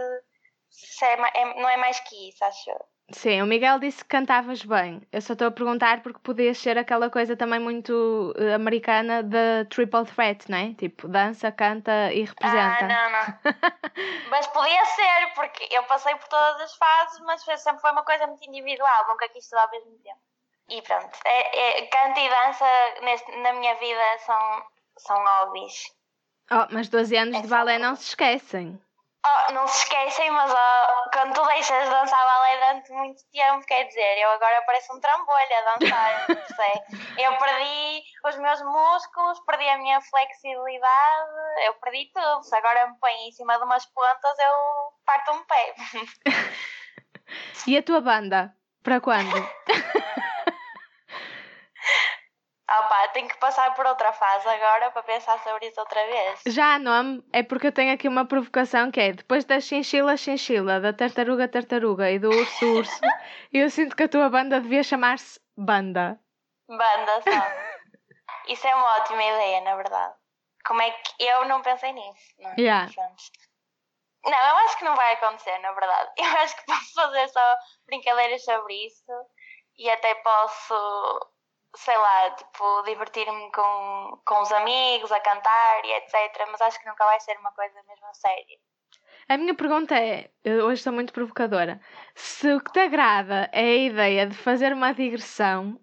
é, 1.02 1.42
é, 1.42 1.62
não 1.62 1.70
é 1.70 1.78
mais 1.78 2.00
que 2.00 2.30
isso, 2.30 2.44
acho 2.44 2.72
Sim, 3.12 3.42
o 3.42 3.46
Miguel 3.46 3.80
disse 3.80 4.04
que 4.04 4.10
cantavas 4.10 4.64
bem. 4.64 5.06
Eu 5.12 5.22
só 5.22 5.34
estou 5.34 5.48
a 5.48 5.52
perguntar 5.52 6.02
porque 6.02 6.20
podias 6.20 6.58
ser 6.58 6.78
aquela 6.78 7.10
coisa 7.10 7.36
também 7.36 7.60
muito 7.60 8.34
uh, 8.38 8.56
americana 8.56 9.22
da 9.22 9.66
triple 9.70 10.06
threat, 10.06 10.50
não 10.50 10.58
é? 10.58 10.74
Tipo, 10.74 11.08
dança, 11.08 11.52
canta 11.52 12.12
e 12.14 12.24
representa. 12.24 12.86
Ah, 12.86 12.88
não, 12.88 13.10
não. 13.12 13.40
mas 14.32 14.48
podia 14.48 14.86
ser, 14.86 15.34
porque 15.36 15.68
eu 15.72 15.84
passei 15.84 16.16
por 16.16 16.28
todas 16.28 16.62
as 16.62 16.76
fases, 16.76 17.20
mas 17.22 17.44
sempre 17.44 17.82
foi 17.82 17.92
uma 17.92 18.04
coisa 18.04 18.26
muito 18.26 18.48
individual, 18.48 19.08
nunca 19.10 19.28
quis 19.30 19.48
tudo 19.48 19.60
ao 19.60 19.70
mesmo 19.70 19.92
tempo. 20.00 20.20
E 20.70 20.82
pronto, 20.82 21.20
é, 21.26 21.82
é, 21.82 21.86
canto 21.88 22.20
e 22.20 22.30
dança 22.30 22.66
neste, 23.02 23.36
na 23.38 23.54
minha 23.54 23.76
vida 23.76 24.18
são, 24.20 24.66
são 24.98 25.24
hobbies. 25.24 25.94
Oh, 26.50 26.68
mas 26.72 26.88
12 26.88 27.16
anos 27.18 27.36
é 27.36 27.42
de 27.42 27.48
balé 27.48 27.78
não 27.78 27.96
se 27.96 28.10
esquecem. 28.10 28.82
Oh, 29.26 29.54
não 29.54 29.68
se 29.68 29.84
esquecem, 29.84 30.30
mas 30.32 30.52
oh, 30.52 31.10
quando 31.14 31.34
tu 31.34 31.46
deixas 31.48 31.84
de 31.86 31.90
dançar 31.90 32.26
balé 32.26 32.58
durante 32.58 32.92
muito 32.92 33.22
tempo, 33.32 33.66
quer 33.66 33.86
dizer, 33.86 34.18
eu 34.18 34.32
agora 34.32 34.62
pareço 34.66 34.94
um 34.94 35.00
trambolho 35.00 35.58
a 35.58 35.78
dançar, 35.78 36.26
não 36.28 36.56
sei. 36.56 37.26
Eu 37.26 37.38
perdi 37.38 38.04
os 38.26 38.38
meus 38.38 38.62
músculos, 38.62 39.40
perdi 39.46 39.70
a 39.70 39.78
minha 39.78 40.02
flexibilidade, 40.02 41.32
eu 41.66 41.74
perdi 41.76 42.12
tudo. 42.14 42.44
Se 42.44 42.56
agora 42.56 42.88
me 42.88 43.00
põe 43.00 43.14
em 43.28 43.32
cima 43.32 43.58
de 43.58 43.64
umas 43.64 43.86
pontas, 43.86 44.38
eu 44.40 44.94
parto 45.06 45.32
um 45.32 45.44
pé. 45.46 45.76
E 47.66 47.78
a 47.78 47.82
tua 47.82 48.02
banda? 48.02 48.54
Para 48.84 49.00
quando? 49.00 49.34
Opa, 52.80 53.08
tenho 53.10 53.28
que 53.28 53.38
passar 53.38 53.74
por 53.76 53.86
outra 53.86 54.12
fase 54.14 54.48
agora 54.48 54.90
para 54.92 55.04
pensar 55.04 55.38
sobre 55.44 55.68
isso 55.68 55.80
outra 55.80 56.04
vez. 56.08 56.42
Já 56.48 56.80
nome, 56.80 57.24
é 57.32 57.44
porque 57.44 57.68
eu 57.68 57.72
tenho 57.72 57.94
aqui 57.94 58.08
uma 58.08 58.26
provocação 58.26 58.90
que 58.90 59.00
é 59.00 59.12
depois 59.12 59.46
da 59.46 59.60
chinchila 59.60 60.18
chinchila, 60.18 60.80
da 60.80 60.92
tartaruga 60.92 61.48
tartaruga 61.48 62.10
e 62.10 62.18
do 62.18 62.30
urso 62.30 62.78
urso, 62.78 63.02
eu 63.54 63.70
sinto 63.70 63.96
que 63.96 64.04
a 64.04 64.10
tua 64.10 64.30
banda 64.30 64.60
devia 64.60 64.84
chamar-se 64.84 65.40
Banda. 65.56 66.20
Banda 66.68 67.22
só. 67.22 67.52
isso 68.52 68.66
é 68.66 68.76
uma 68.76 68.98
ótima 68.98 69.24
ideia, 69.24 69.62
na 69.62 69.76
verdade. 69.76 70.16
Como 70.66 70.82
é 70.82 70.90
que 70.90 71.24
eu 71.24 71.46
não 71.46 71.62
pensei 71.62 71.92
nisso? 71.92 72.34
Não, 72.40 72.54
Yeah. 72.58 72.92
não, 74.26 74.32
eu 74.32 74.58
acho 74.66 74.78
que 74.78 74.86
não 74.86 74.96
vai 74.96 75.14
acontecer, 75.14 75.58
na 75.60 75.74
verdade. 75.74 76.12
Eu 76.18 76.38
acho 76.40 76.56
que 76.56 76.66
posso 76.66 76.94
fazer 76.96 77.28
só 77.28 77.58
brincadeiras 77.86 78.44
sobre 78.44 78.74
isso 78.86 79.12
e 79.78 79.90
até 79.90 80.16
posso 80.16 81.33
sei 81.76 81.98
lá, 81.98 82.32
tipo, 82.32 82.84
divertir-me 82.84 83.52
com, 83.52 84.22
com 84.26 84.42
os 84.42 84.52
amigos, 84.52 85.12
a 85.12 85.20
cantar 85.20 85.86
e 85.86 85.94
etc. 85.94 86.48
Mas 86.52 86.62
acho 86.62 86.80
que 86.80 86.88
nunca 86.88 87.06
vai 87.06 87.20
ser 87.20 87.38
uma 87.40 87.52
coisa 87.52 87.82
mesmo 87.88 88.06
a 88.06 88.14
sério. 88.14 88.60
A 89.28 89.38
minha 89.38 89.56
pergunta 89.56 89.96
é, 89.96 90.30
hoje 90.46 90.80
estou 90.80 90.94
muito 90.94 91.14
provocadora, 91.14 91.80
se 92.14 92.54
o 92.54 92.60
que 92.60 92.72
te 92.74 92.80
agrada 92.80 93.50
é 93.54 93.62
a 93.62 93.76
ideia 93.76 94.28
de 94.28 94.36
fazer 94.36 94.74
uma 94.74 94.94
digressão, 94.94 95.80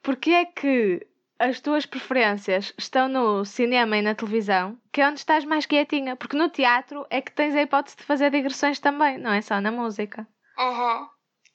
porque 0.00 0.30
é 0.30 0.44
que 0.44 1.06
as 1.38 1.60
tuas 1.60 1.84
preferências 1.84 2.72
estão 2.78 3.08
no 3.08 3.44
cinema 3.44 3.96
e 3.96 4.02
na 4.02 4.14
televisão, 4.14 4.78
que 4.92 5.00
é 5.00 5.08
onde 5.08 5.18
estás 5.18 5.44
mais 5.44 5.66
quietinha? 5.66 6.14
Porque 6.14 6.36
no 6.36 6.48
teatro 6.48 7.04
é 7.10 7.20
que 7.20 7.32
tens 7.32 7.56
a 7.56 7.62
hipótese 7.62 7.96
de 7.96 8.04
fazer 8.04 8.30
digressões 8.30 8.78
também, 8.78 9.18
não 9.18 9.32
é 9.32 9.42
só 9.42 9.60
na 9.60 9.72
música. 9.72 10.26
Uhum, 10.56 11.08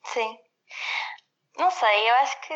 sim. 0.03 0.37
Não 1.57 1.71
sei, 1.71 2.09
eu 2.09 2.15
acho 2.15 2.41
que 2.41 2.53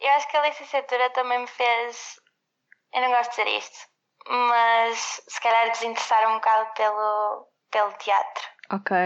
eu 0.00 0.10
acho 0.12 0.28
que 0.28 0.36
a 0.36 0.42
licenciatura 0.42 1.10
também 1.10 1.40
me 1.40 1.46
fez. 1.46 2.20
Eu 2.92 3.02
não 3.02 3.10
gosto 3.10 3.30
de 3.30 3.36
dizer 3.36 3.58
isto, 3.58 3.88
mas 4.26 5.22
se 5.28 5.40
calhar 5.40 5.70
desinteressar 5.70 6.28
um 6.30 6.34
bocado 6.34 6.72
pelo, 6.74 7.48
pelo 7.70 7.92
teatro. 7.94 8.48
Ok. 8.72 8.96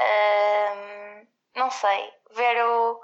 Um, 0.00 1.26
não 1.54 1.70
sei, 1.70 2.12
ver 2.32 2.64
o. 2.64 3.00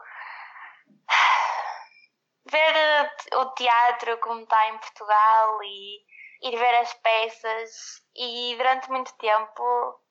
ver 2.51 3.11
o 3.35 3.47
teatro 3.55 4.19
como 4.19 4.43
está 4.43 4.69
em 4.69 4.79
Portugal 4.79 5.63
e 5.63 6.05
ir 6.43 6.57
ver 6.59 6.75
as 6.77 6.93
peças 6.95 8.03
e 8.15 8.55
durante 8.57 8.91
muito 8.91 9.15
tempo 9.15 10.03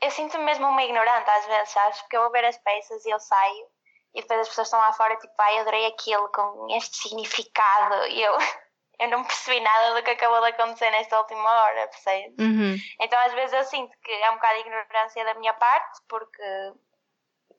eu 0.00 0.10
sinto-me 0.10 0.44
mesmo 0.44 0.68
uma 0.68 0.84
ignorante 0.84 1.28
às 1.30 1.46
vezes, 1.46 1.70
sabes? 1.70 2.00
Porque 2.02 2.16
eu 2.16 2.22
vou 2.22 2.30
ver 2.30 2.44
as 2.44 2.58
peças 2.58 3.04
e 3.04 3.10
eu 3.10 3.18
saio 3.18 3.66
e 4.14 4.20
depois 4.20 4.40
as 4.40 4.48
pessoas 4.48 4.68
estão 4.68 4.80
lá 4.80 4.92
fora 4.92 5.16
tipo, 5.16 5.34
ai, 5.38 5.58
adorei 5.58 5.86
aquilo 5.86 6.28
com 6.30 6.66
este 6.76 6.96
significado 6.96 8.06
e 8.06 8.22
eu, 8.22 8.34
eu 9.00 9.08
não 9.08 9.24
percebi 9.24 9.60
nada 9.60 9.94
do 9.94 10.02
que 10.02 10.10
acabou 10.10 10.40
de 10.40 10.48
acontecer 10.48 10.90
nesta 10.90 11.18
última 11.18 11.50
hora, 11.50 11.88
percebes? 11.88 12.34
Uhum. 12.38 12.76
Então 13.00 13.18
às 13.20 13.32
vezes 13.34 13.52
eu 13.52 13.64
sinto 13.64 13.96
que 14.02 14.12
é 14.12 14.30
um 14.30 14.34
bocado 14.34 14.54
de 14.54 14.60
ignorância 14.60 15.24
da 15.24 15.34
minha 15.34 15.54
parte 15.54 16.00
porque, 16.08 16.72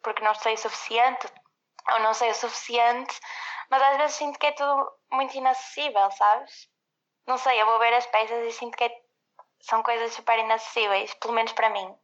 porque 0.04 0.24
não 0.24 0.34
sei 0.36 0.56
o 0.56 0.58
suficiente 0.58 1.28
ou 1.92 2.00
não 2.00 2.14
sei 2.14 2.32
o 2.32 2.36
suficiente, 2.36 3.20
mas 3.70 3.82
às 3.82 3.98
vezes 3.98 4.16
sinto 4.16 4.40
que 4.40 4.48
é 4.48 4.52
tudo 4.52 4.92
muito 5.12 5.36
inacessível, 5.38 6.12
sabes? 6.12 6.70
Não 7.26 7.38
sei, 7.38 7.62
eu 7.62 7.66
vou 7.66 7.80
ver 7.80 7.94
as 7.94 8.06
peças 8.08 8.46
e 8.46 8.52
sinto 8.52 8.78
que 8.78 8.86
é, 8.86 9.02
são 9.62 9.84
coisas 9.84 10.14
super 10.14 10.40
inacessíveis, 10.40 11.14
pelo 11.16 11.34
menos 11.34 11.52
para 11.54 11.70
mim 11.70 11.96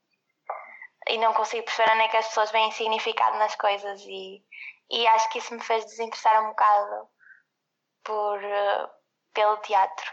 e 1.08 1.18
não 1.18 1.34
consigo 1.34 1.66
perceber 1.66 1.92
onde 1.92 2.04
é 2.04 2.08
que 2.08 2.18
as 2.18 2.28
pessoas 2.28 2.52
veem 2.52 2.72
significado 2.72 3.38
nas 3.38 3.56
coisas 3.56 4.02
e, 4.02 4.44
e 4.90 5.08
acho 5.08 5.30
que 5.30 5.40
isso 5.40 5.54
me 5.54 5.62
fez 5.62 5.86
desinteressar 5.86 6.44
um 6.44 6.50
bocado 6.50 7.08
por, 8.04 8.38
uh, 8.38 8.90
pelo 9.34 9.58
teatro. 9.58 10.12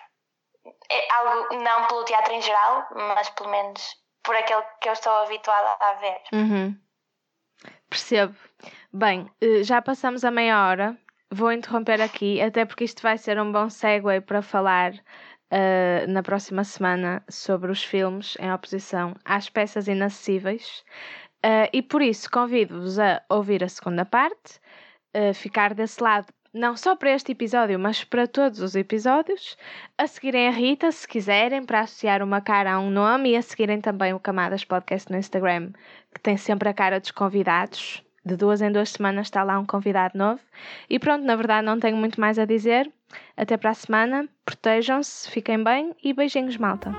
É 0.90 1.12
algo, 1.14 1.54
não 1.62 1.86
pelo 1.86 2.04
teatro 2.04 2.32
em 2.32 2.42
geral, 2.42 2.86
mas 2.94 3.30
pelo 3.30 3.50
menos 3.50 3.96
por 4.22 4.36
aquele 4.36 4.62
que 4.80 4.88
eu 4.88 4.92
estou 4.92 5.12
habituada 5.12 5.76
a 5.80 5.94
ver. 5.94 6.22
Uhum. 6.32 6.78
Percebo. 7.88 8.36
Bem, 8.92 9.30
eh, 9.40 9.62
já 9.62 9.80
passamos 9.80 10.24
a 10.24 10.30
meia 10.30 10.66
hora. 10.66 10.96
Vou 11.32 11.52
interromper 11.52 12.00
aqui, 12.00 12.40
até 12.42 12.64
porque 12.64 12.84
isto 12.84 13.02
vai 13.02 13.16
ser 13.16 13.40
um 13.40 13.52
bom 13.52 13.70
segue 13.70 14.20
para 14.20 14.42
falar 14.42 14.92
uh, 15.50 16.10
na 16.10 16.22
próxima 16.22 16.64
semana 16.64 17.22
sobre 17.28 17.70
os 17.70 17.82
filmes 17.82 18.36
em 18.40 18.52
oposição 18.52 19.14
às 19.24 19.48
peças 19.48 19.88
inacessíveis. 19.88 20.84
Uh, 21.44 21.68
e 21.72 21.82
por 21.82 22.02
isso 22.02 22.30
convido-vos 22.30 22.98
a 22.98 23.22
ouvir 23.28 23.64
a 23.64 23.68
segunda 23.68 24.04
parte, 24.04 24.60
uh, 25.16 25.34
ficar 25.34 25.74
desse 25.74 26.02
lado 26.02 26.26
não 26.52 26.76
só 26.76 26.96
para 26.96 27.12
este 27.12 27.32
episódio, 27.32 27.78
mas 27.78 28.02
para 28.02 28.26
todos 28.26 28.60
os 28.60 28.74
episódios, 28.74 29.56
a 29.96 30.06
seguirem 30.06 30.48
a 30.48 30.50
Rita, 30.50 30.90
se 30.90 31.06
quiserem, 31.06 31.64
para 31.64 31.80
associar 31.80 32.22
uma 32.22 32.40
cara 32.40 32.72
a 32.72 32.80
um 32.80 32.90
nome, 32.90 33.30
e 33.30 33.36
a 33.36 33.42
seguirem 33.42 33.80
também 33.80 34.12
o 34.12 34.18
Camadas 34.18 34.64
Podcast 34.64 35.10
no 35.10 35.16
Instagram, 35.16 35.70
que 36.12 36.20
tem 36.20 36.36
sempre 36.36 36.68
a 36.68 36.74
cara 36.74 36.98
dos 36.98 37.12
convidados. 37.12 38.02
De 38.24 38.36
duas 38.36 38.60
em 38.60 38.70
duas 38.70 38.90
semanas 38.90 39.28
está 39.28 39.42
lá 39.42 39.58
um 39.58 39.64
convidado 39.64 40.18
novo. 40.18 40.40
E 40.88 40.98
pronto, 40.98 41.24
na 41.24 41.36
verdade 41.36 41.64
não 41.64 41.78
tenho 41.78 41.96
muito 41.96 42.20
mais 42.20 42.38
a 42.38 42.44
dizer. 42.44 42.92
Até 43.36 43.56
para 43.56 43.70
a 43.70 43.74
semana, 43.74 44.28
protejam-se, 44.44 45.30
fiquem 45.30 45.62
bem 45.62 45.94
e 46.02 46.12
beijinhos, 46.12 46.56
malta! 46.56 46.92